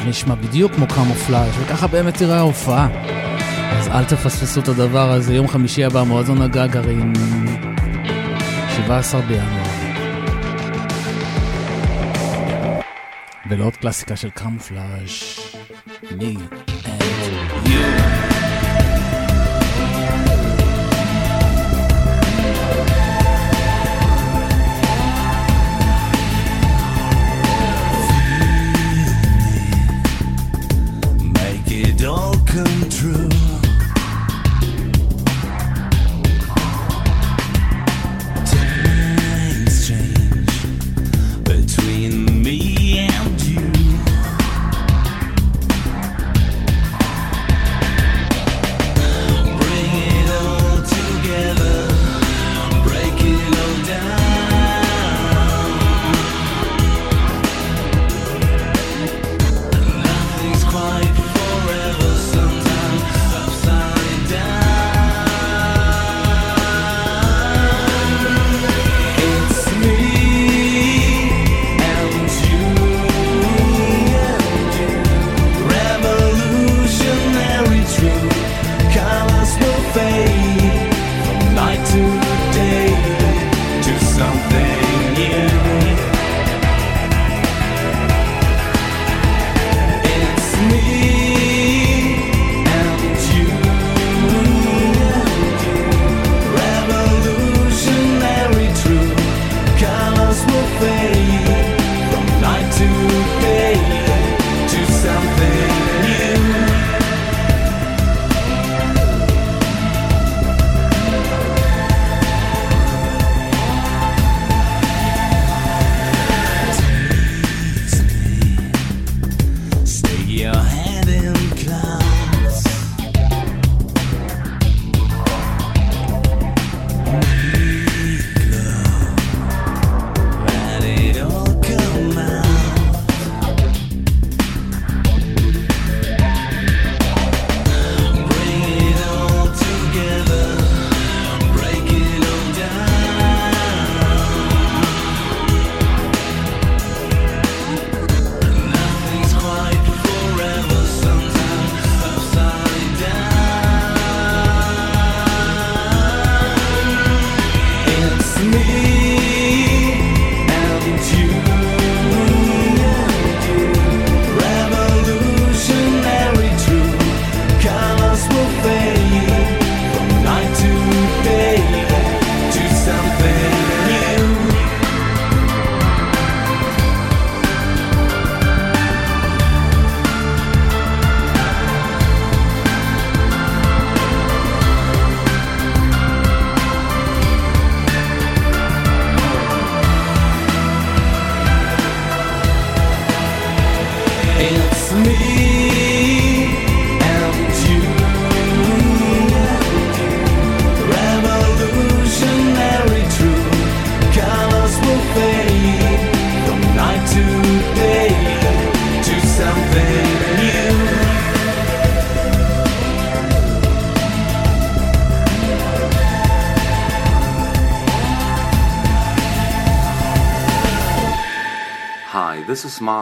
נשמע 0.07 0.35
בדיוק 0.35 0.75
כמו 0.75 0.87
קמופלאז' 0.87 1.51
וככה 1.59 1.87
באמת 1.87 2.17
תראה 2.17 2.37
ההופעה. 2.37 2.87
אז 3.71 3.87
אל 3.87 4.03
תפספסו 4.03 4.59
את 4.59 4.67
הדבר 4.67 5.11
הזה, 5.11 5.35
יום 5.35 5.47
חמישי 5.47 5.83
הבא, 5.83 6.03
מועדון 6.03 6.41
הגגרים, 6.41 7.13
17 8.75 9.21
בינואר. 9.21 9.71
ולעוד 13.49 13.75
קלאסיקה 13.75 14.15
של 14.15 14.29
קמופלאז', 14.29 15.39
מי? 16.17 16.35
and 16.91 17.69
you. 17.69 19.20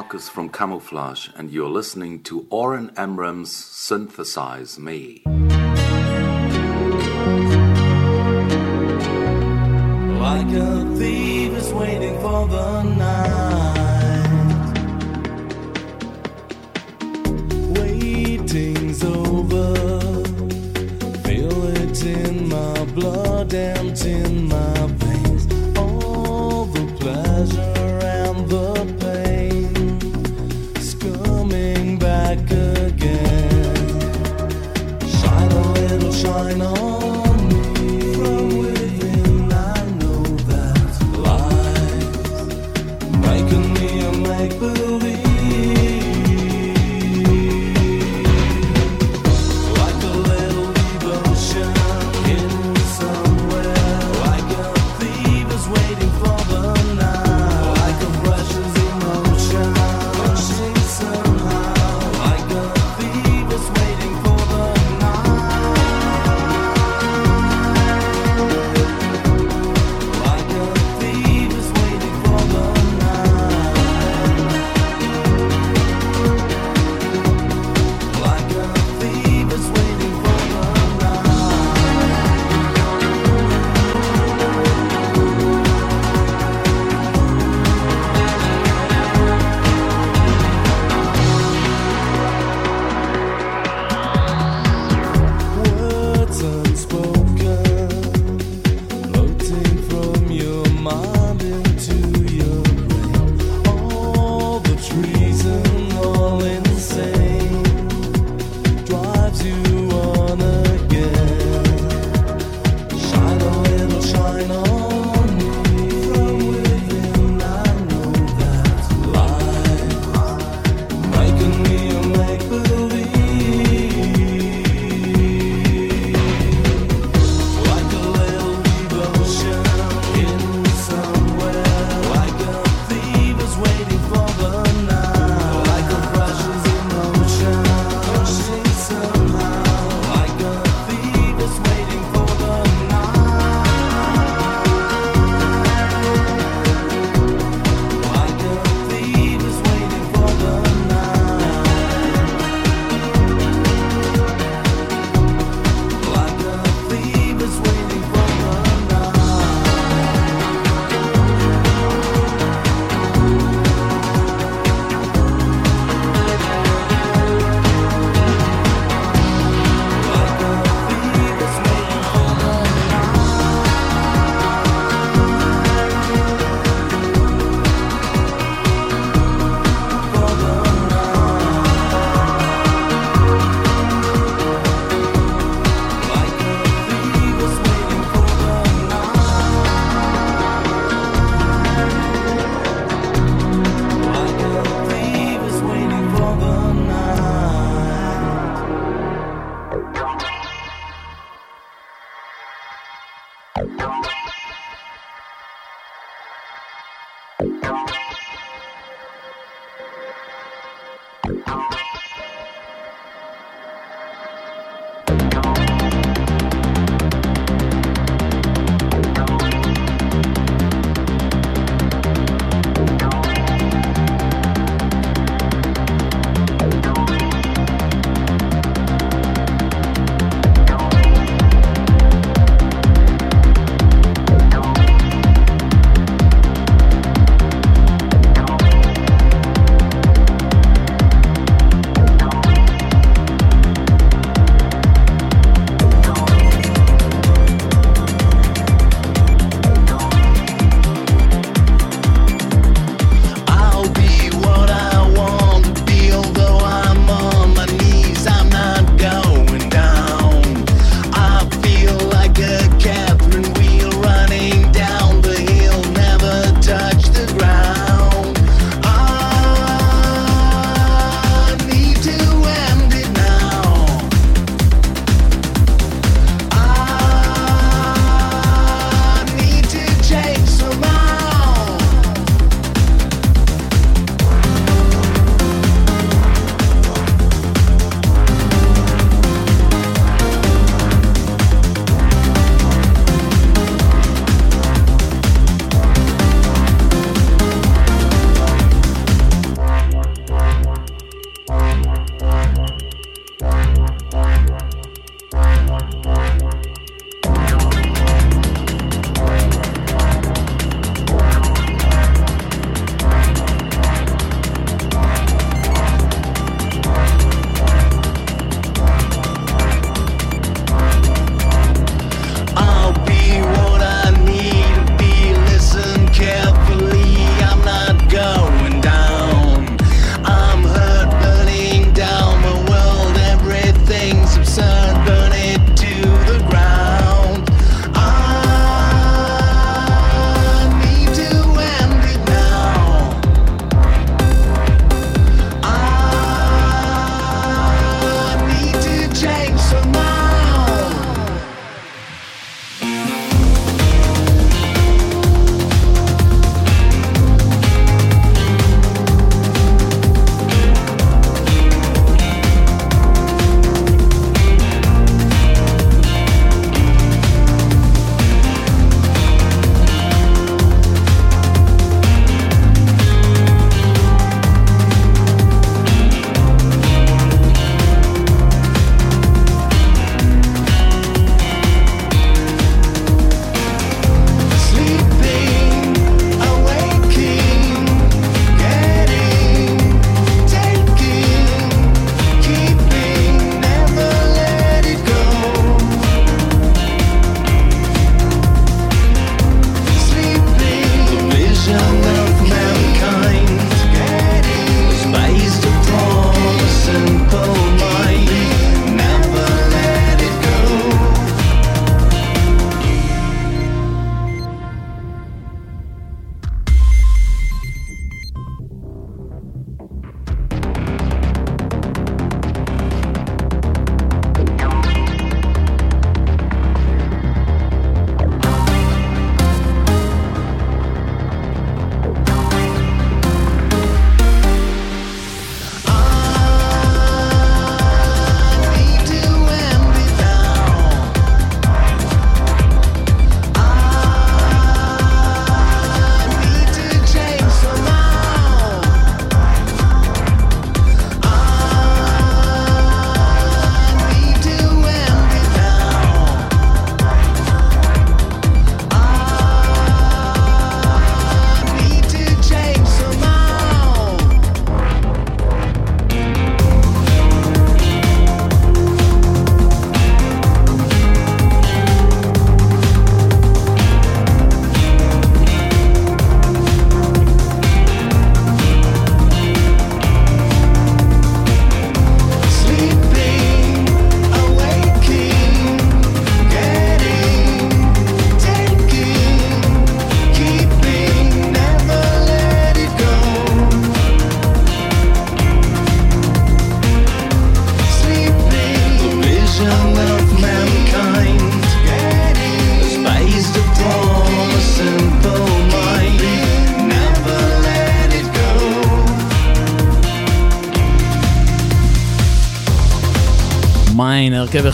Marcus 0.09 0.27
from 0.27 0.49
Camouflage, 0.49 1.29
and 1.35 1.51
you're 1.51 1.69
listening 1.69 2.23
to 2.23 2.47
Oren 2.49 2.89
Amram's 2.97 3.55
Synthesize 3.55 4.79
Me. 4.79 5.21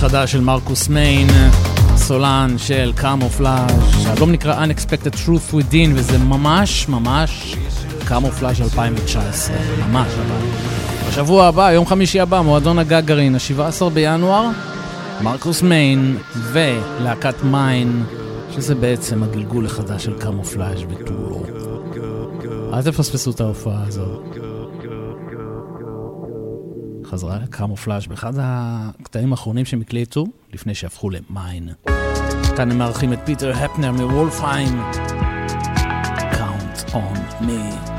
החדש 0.05 0.31
של 0.31 0.41
מרקוס 0.41 0.87
מיין, 0.87 1.27
סולן 1.95 2.55
של 2.57 2.91
קאמופלאז', 2.95 4.05
האלבום 4.05 4.31
נקרא 4.31 4.65
Unexpected 4.65 5.13
Truth 5.13 5.53
Within 5.53 5.89
וזה 5.93 6.17
ממש 6.17 6.89
ממש 6.89 7.55
קאמופלאז' 8.07 8.61
2019, 8.61 9.55
ממש 9.79 10.07
אבל. 10.07 10.47
בשבוע 11.09 11.45
הבא, 11.45 11.71
יום 11.71 11.85
חמישי 11.85 12.19
הבא, 12.19 12.41
מועדון 12.41 12.79
הגגרין, 12.79 13.35
ה-17 13.35 13.89
בינואר, 13.93 14.49
מרקוס 15.21 15.61
מיין 15.61 16.17
ולהקת 16.51 17.43
מיין, 17.43 18.03
שזה 18.55 18.75
בעצם 18.75 19.23
הגלגול 19.23 19.65
החדש 19.65 20.03
של 20.03 20.19
קאמופלאז' 20.19 20.83
בטורו. 20.83 21.43
אל 22.73 22.81
תפספסו 22.81 23.31
את 23.31 23.41
ההופעה 23.41 23.83
הזאת. 23.87 24.34
חזרה 27.15 27.37
לקרמופלאז' 27.43 28.07
באחד 28.07 28.33
הקטעים 28.37 29.31
האחרונים 29.31 29.65
שהם 29.65 29.81
הקליטו, 29.81 30.25
לפני 30.53 30.75
שהפכו 30.75 31.09
למיין. 31.09 31.69
כאן 32.57 32.71
הם 32.71 32.77
מארחים 32.77 33.13
את 33.13 33.19
פיטר 33.25 33.51
הפנר 33.51 33.91
מוולפיים. 33.91 34.81
Count 36.31 36.93
on 36.93 37.41
me. 37.41 37.94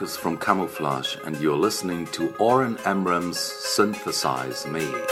Marcus 0.00 0.16
from 0.16 0.38
Camouflage, 0.38 1.16
and 1.26 1.38
you're 1.42 1.58
listening 1.58 2.06
to 2.06 2.34
Oren 2.38 2.78
Amram's 2.86 3.38
Synthesize 3.38 4.66
Me. 4.66 5.09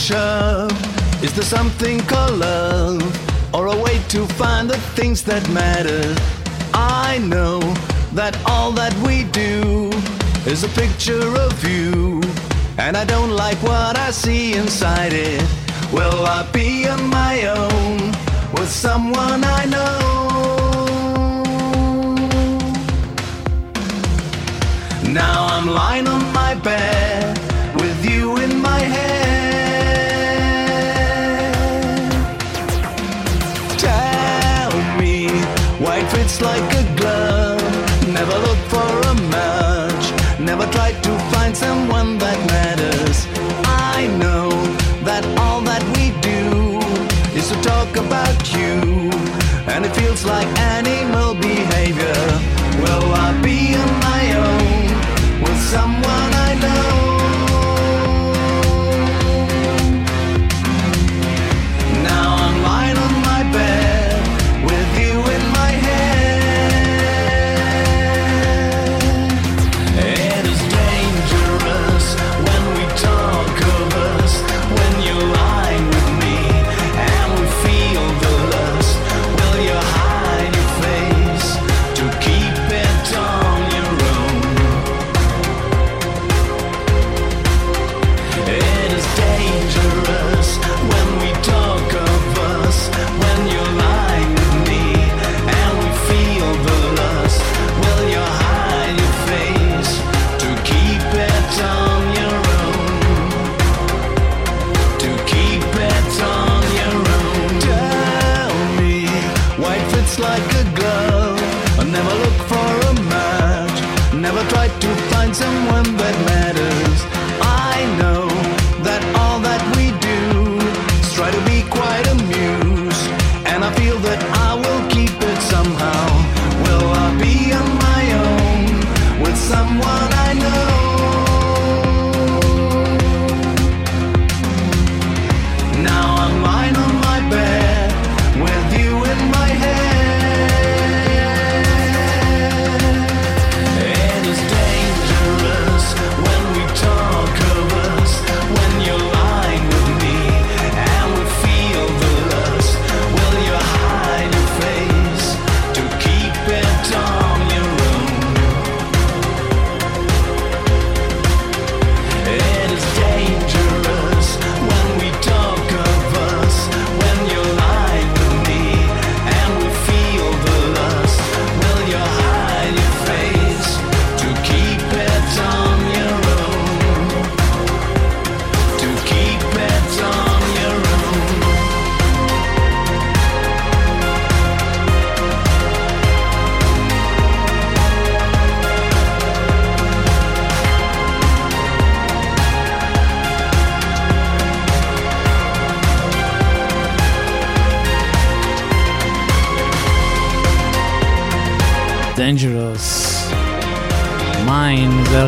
Shove, 0.00 0.72
is 1.22 1.34
there 1.34 1.44
something 1.44 2.00
called 2.00 2.38
love? 2.38 3.02
Or 3.54 3.66
a 3.66 3.76
way 3.76 4.00
to 4.08 4.26
find 4.40 4.70
the 4.70 4.78
things 4.96 5.22
that 5.24 5.46
matter? 5.50 6.02
I 6.72 7.18
know 7.18 7.60
that 8.14 8.34
all 8.46 8.72
that 8.72 8.94
we 9.06 9.24
do 9.24 9.90
is 10.50 10.64
a 10.64 10.68
picture 10.68 11.28
of 11.46 11.52
you. 11.68 12.22
And 12.78 12.96
I 12.96 13.04
don't 13.04 13.30
like 13.30 13.58
what 13.62 13.98
I 13.98 14.10
see 14.10 14.54
inside 14.54 15.12
it. 15.12 15.42
Will 15.92 16.24
I 16.24 16.48
be 16.50 16.88
on 16.88 17.02
my 17.08 17.34
own 17.46 17.98
with 18.54 18.70
someone 18.70 19.44
I 19.44 19.64
know? 19.74 19.98
Now 25.12 25.46
I'm 25.54 25.66
lying 25.68 26.06
on 26.06 26.32
my 26.32 26.54
bed 26.54 27.39
like 36.42 36.72
a 36.74 36.84
glove. 36.96 37.62
Never 38.08 38.36
look 38.46 38.60
for 38.72 38.90
a 39.10 39.14
match. 39.30 40.04
Never 40.40 40.66
try 40.72 40.92
to 40.92 41.12
find 41.32 41.56
someone 41.56 42.18
that 42.18 42.38
matters. 42.46 43.26
I 43.96 44.06
know 44.22 44.48
that 45.04 45.24
all 45.38 45.60
that 45.62 45.82
we 45.96 46.12
do 46.22 46.80
is 47.38 47.48
to 47.50 47.56
talk 47.62 47.96
about 47.96 48.40
you. 48.54 49.10
And 49.72 49.84
it 49.84 49.92
feels 49.94 50.24
like 50.24 50.48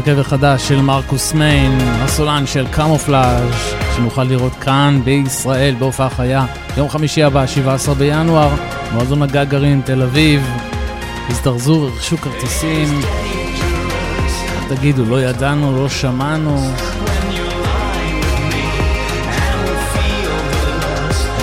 הרכב 0.06 0.18
החדש 0.18 0.68
של 0.68 0.80
מרקוס 0.80 1.32
מיין, 1.32 1.78
הסולן 1.80 2.46
של 2.46 2.66
קמופלאז' 2.70 3.74
שנוכל 3.96 4.24
לראות 4.24 4.52
כאן 4.54 5.00
בישראל 5.04 5.74
בהופעה 5.78 6.10
חיה 6.10 6.46
יום 6.76 6.88
חמישי 6.88 7.22
הבא, 7.22 7.46
17 7.46 7.94
בינואר, 7.94 8.48
מועדון 8.92 9.22
הגגארין, 9.22 9.80
תל 9.84 10.02
אביב. 10.02 10.50
הזדרזו, 11.28 11.86
רכשו 11.86 12.16
כרטיסים. 12.16 13.00
תגידו, 14.68 15.04
לא 15.04 15.22
ידענו, 15.22 15.82
לא 15.82 15.88
שמענו. 15.88 16.70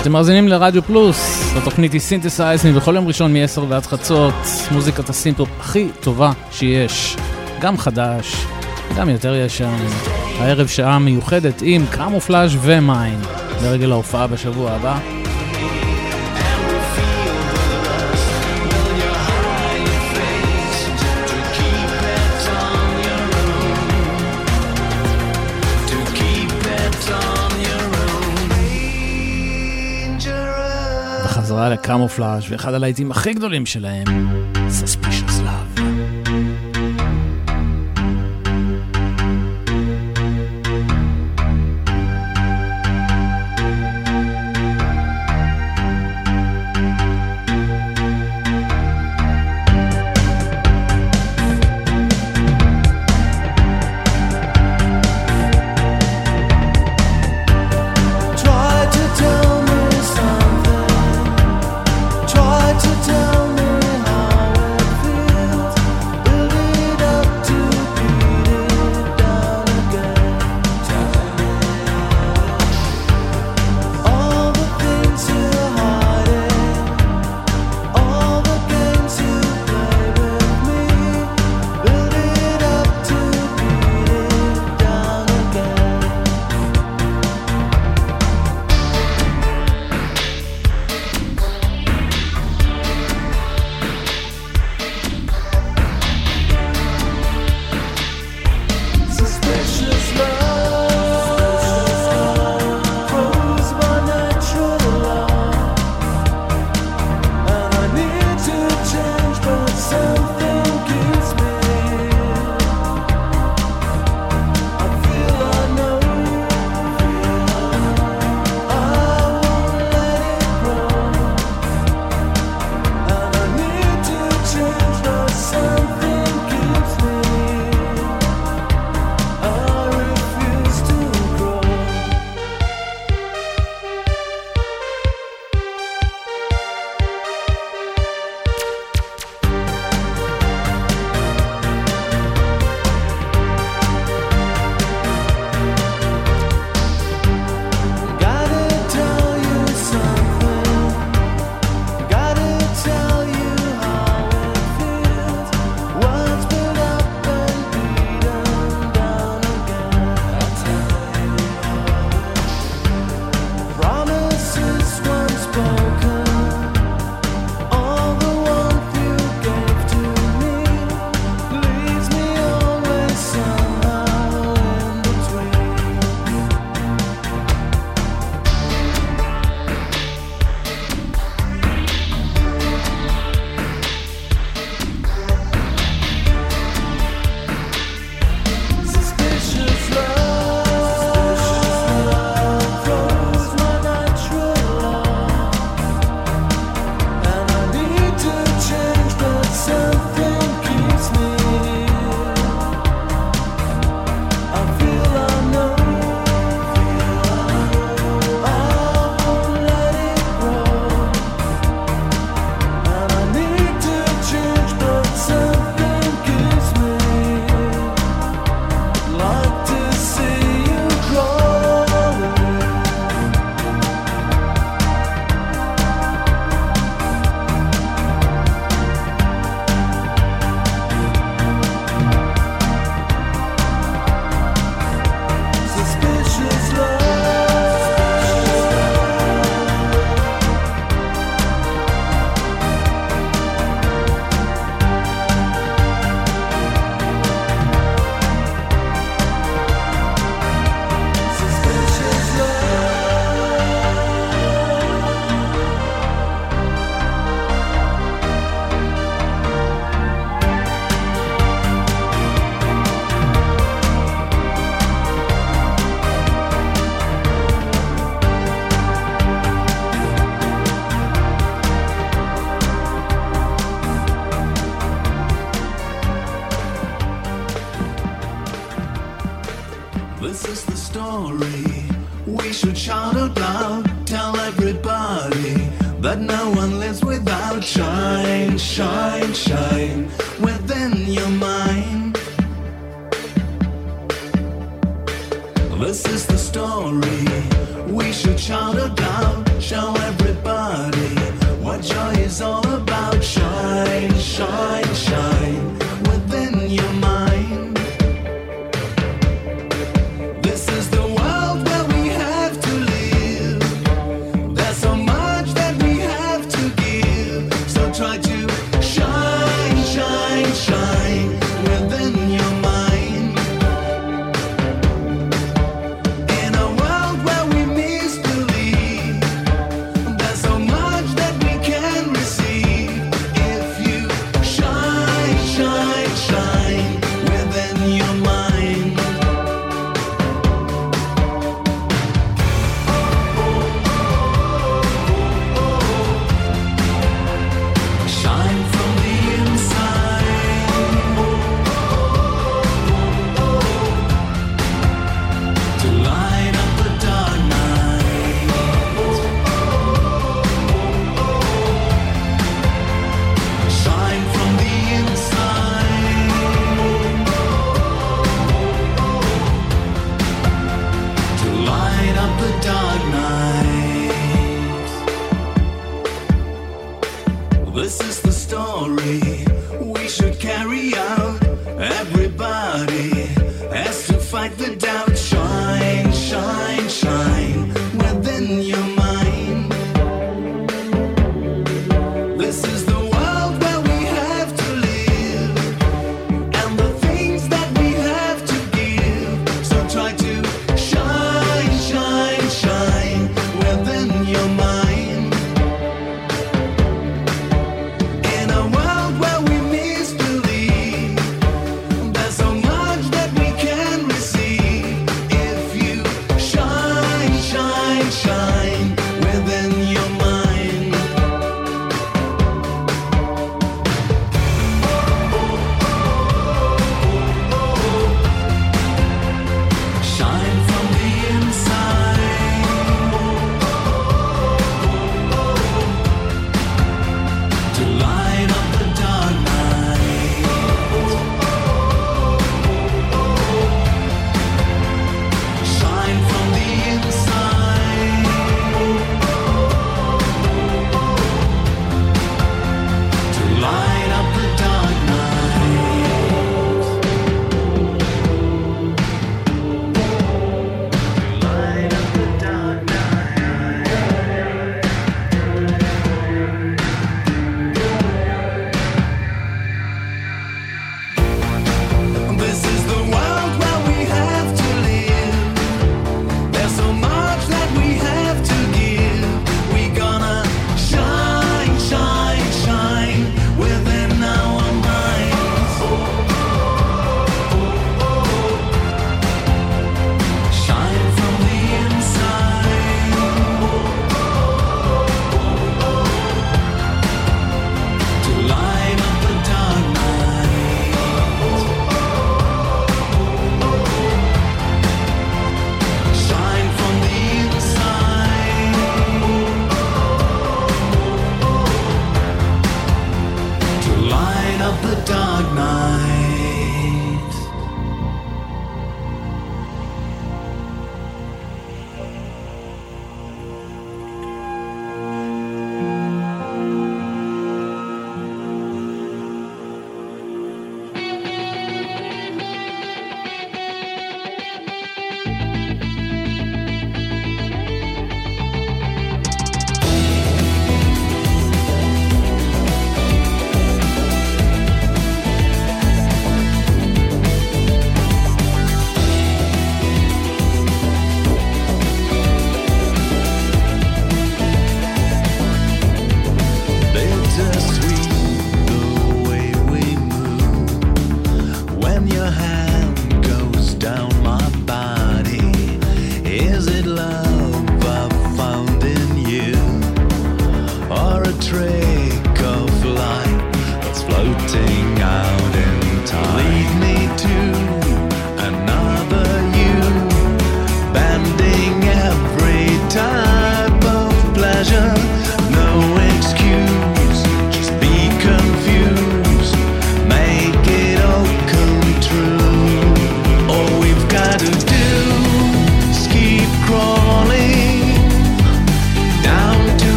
אתם 0.00 0.12
מאזינים 0.12 0.48
לרדיו 0.48 0.82
פלוס, 0.82 1.52
התוכנית 1.56 1.92
היא 1.92 2.00
סינתסייזמי 2.00 2.72
בכל 2.72 2.94
יום 2.94 3.06
ראשון 3.06 3.32
מ-10 3.32 3.60
ועד 3.68 3.86
חצות, 3.86 4.34
מוזיקת 4.70 5.08
הסינטופ 5.08 5.48
הכי 5.60 5.88
טובה 6.00 6.32
שיש, 6.50 7.16
גם 7.60 7.78
חדש, 7.78 8.46
גם 8.96 9.08
יותר 9.08 9.34
ישן. 9.34 9.76
הערב 10.38 10.66
שעה 10.66 10.98
מיוחדת 10.98 11.62
עם 11.62 11.86
קמופלאז' 11.90 12.56
ומיין, 12.60 13.20
לרגל 13.62 13.92
ההופעה 13.92 14.26
בשבוע 14.26 14.70
הבא. 14.70 14.98
וחזרה 31.24 31.68
לקמופלאז' 31.68 32.42
ואחד 32.50 32.74
הלהיטים 32.74 33.10
הכי 33.10 33.34
גדולים 33.34 33.66
שלהם, 33.66 34.04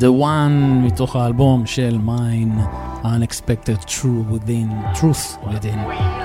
The 0.00 0.22
One 0.22 0.52
מתוך 0.86 1.16
האלבום 1.16 1.66
של 1.66 1.98
מיין, 2.02 2.58
Unexpected 3.02 3.84
True 3.86 4.32
Within, 4.32 4.96
Truth 4.98 5.46
Within. 5.48 5.78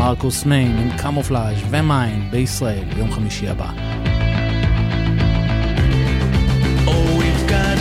מרקוס 0.00 0.44
מיין 0.46 0.78
עם 0.78 0.98
קמופלאז' 0.98 1.56
ומיין 1.70 2.28
בישראל 2.30 2.84
ביום 2.94 3.12
חמישי 3.12 3.48
הבא. 3.48 3.70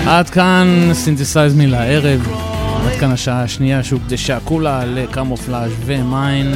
עד 0.07 0.29
כאן 0.29 0.89
סינתסייז 0.93 1.55
מי 1.55 1.67
לערב, 1.67 2.27
עד 2.85 2.99
כאן 2.99 3.11
השעה 3.11 3.43
השנייה 3.43 3.83
שהוקדשה 3.83 4.39
כולה 4.39 4.85
לקמופלאז' 4.85 5.71
ומיין. 5.85 6.53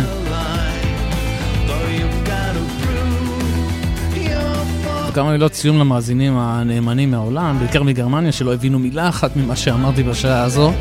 וכמה 5.10 5.31
מילות 5.31 5.53
סיום 5.53 5.80
למאזינים 5.80 6.38
הנאמנים 6.38 7.11
מהעולם, 7.11 7.60
בעיקר 7.60 7.84
מגרמניה, 7.84 8.31
שלא 8.31 8.53
הבינו 8.53 8.80
מילה 8.80 9.10
אחת 9.10 9.35
ממה 9.35 9.56
שאמרתי 9.56 10.03
בשעה 10.03 10.44
הזו, 10.44 10.72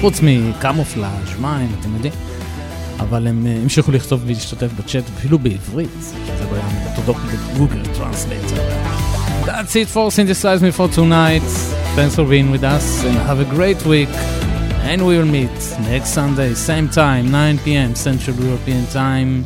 חוץ 0.00 0.20
מקמופלאז', 0.22 1.40
מיין, 1.40 1.68
אתם 1.80 1.94
יודעים. 1.94 2.35
אבל 2.99 3.27
הם 3.27 3.47
אה, 3.47 3.55
המשיכו 3.61 3.91
לכתוב 3.91 4.21
ולהשתתף 4.25 4.71
בצ'אט 4.79 5.03
אפילו 5.17 5.39
בעברית, 5.39 5.89
זה 6.01 6.45
לא 6.51 6.55
היה 6.55 6.95
תודות 6.95 7.15
לגוגל 7.53 7.85
טרנסלייטר. 7.97 8.55
That's 9.45 9.75
it 9.75 9.87
for 9.87 10.11
Synthesize 10.11 10.61
Me 10.61 10.71
for 10.71 10.87
tonight. 10.87 11.47
Thanks 11.95 12.15
for 12.15 12.25
being 12.25 12.51
with 12.51 12.63
us 12.63 13.03
and 13.03 13.15
have 13.29 13.39
a 13.39 13.49
great 13.55 13.83
week. 13.85 14.13
And 14.89 15.05
we 15.07 15.17
will 15.17 15.31
meet 15.39 15.57
next 15.91 16.09
Sunday, 16.13 16.53
same 16.53 16.87
time, 16.89 17.31
9 17.31 17.59
p.m. 17.59 17.95
Central 17.95 18.35
European 18.37 18.85
Time. 18.87 19.45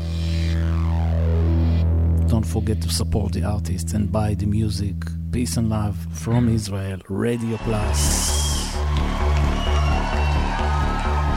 Don't 2.28 2.46
forget 2.46 2.82
to 2.82 2.90
support 2.90 3.34
the 3.34 3.44
artists 3.44 3.94
and 3.94 4.12
buy 4.12 4.34
the 4.34 4.46
music. 4.46 4.96
Peace 5.32 5.58
and 5.58 5.70
love 5.70 5.98
from 6.12 6.50
Israel, 6.50 7.00
Radio 7.10 7.58
Plus. 7.58 8.00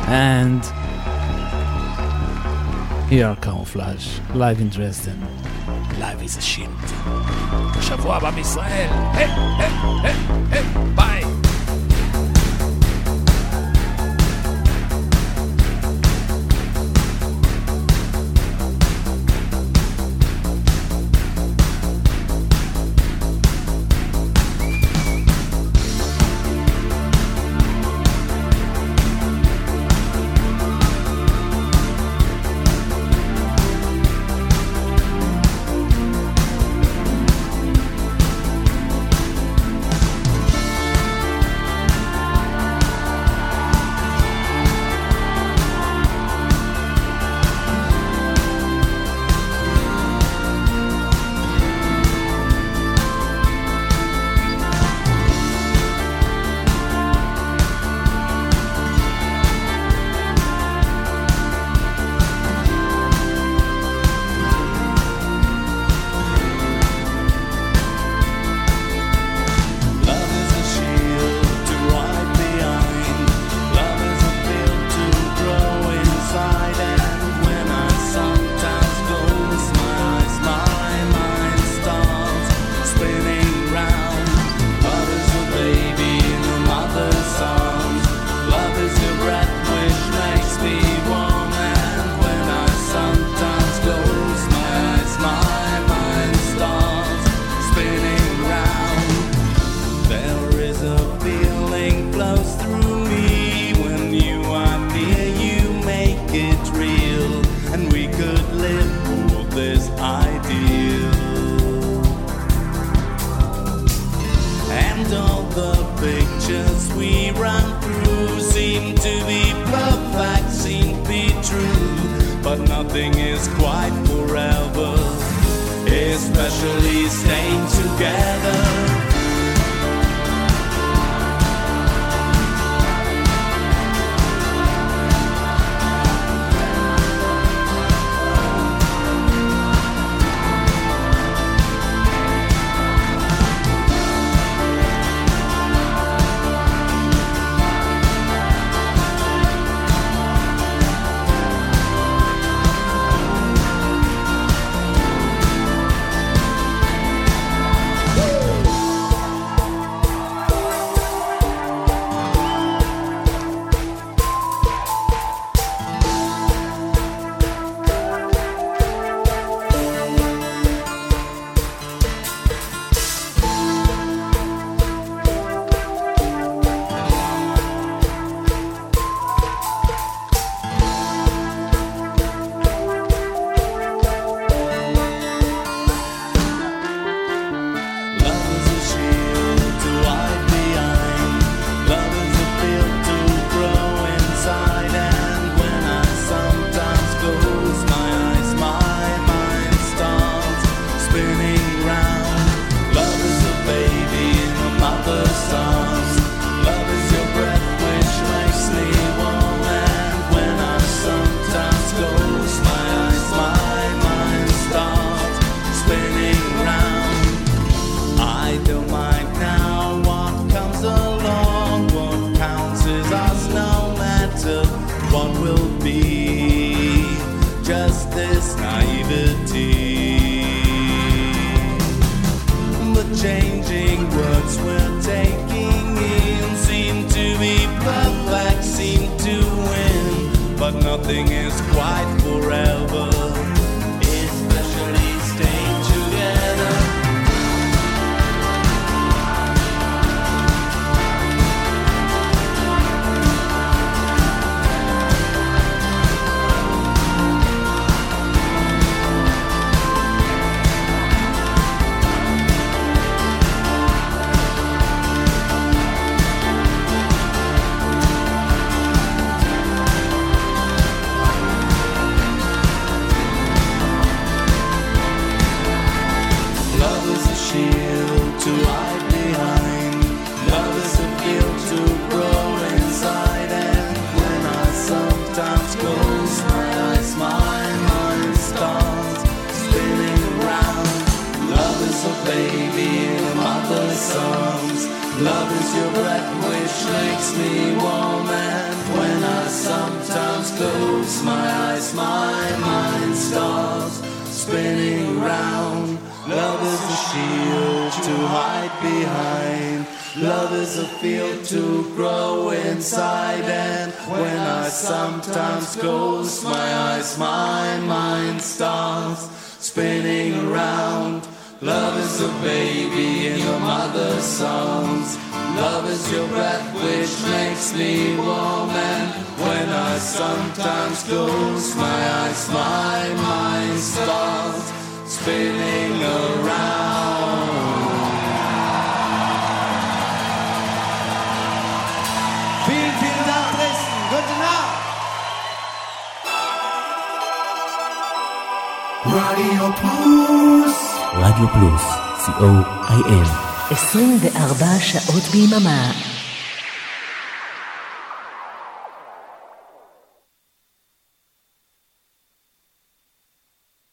And 0.08 0.62
here 3.12 3.26
are 3.26 3.36
Camouflage, 3.36 4.20
live 4.34 4.60
in 4.60 4.68
Dresden. 4.68 5.18
Live 5.98 6.22
is 6.22 6.36
a 6.36 6.40
shield. 6.40 6.84
שבוע 7.80 8.16
הבא 8.16 8.30
בישראל. 8.30 8.88
היי, 9.14 9.26
היי, 9.58 9.70
היי, 10.02 10.14
היי, 10.50 10.62
ביי. 10.94 11.21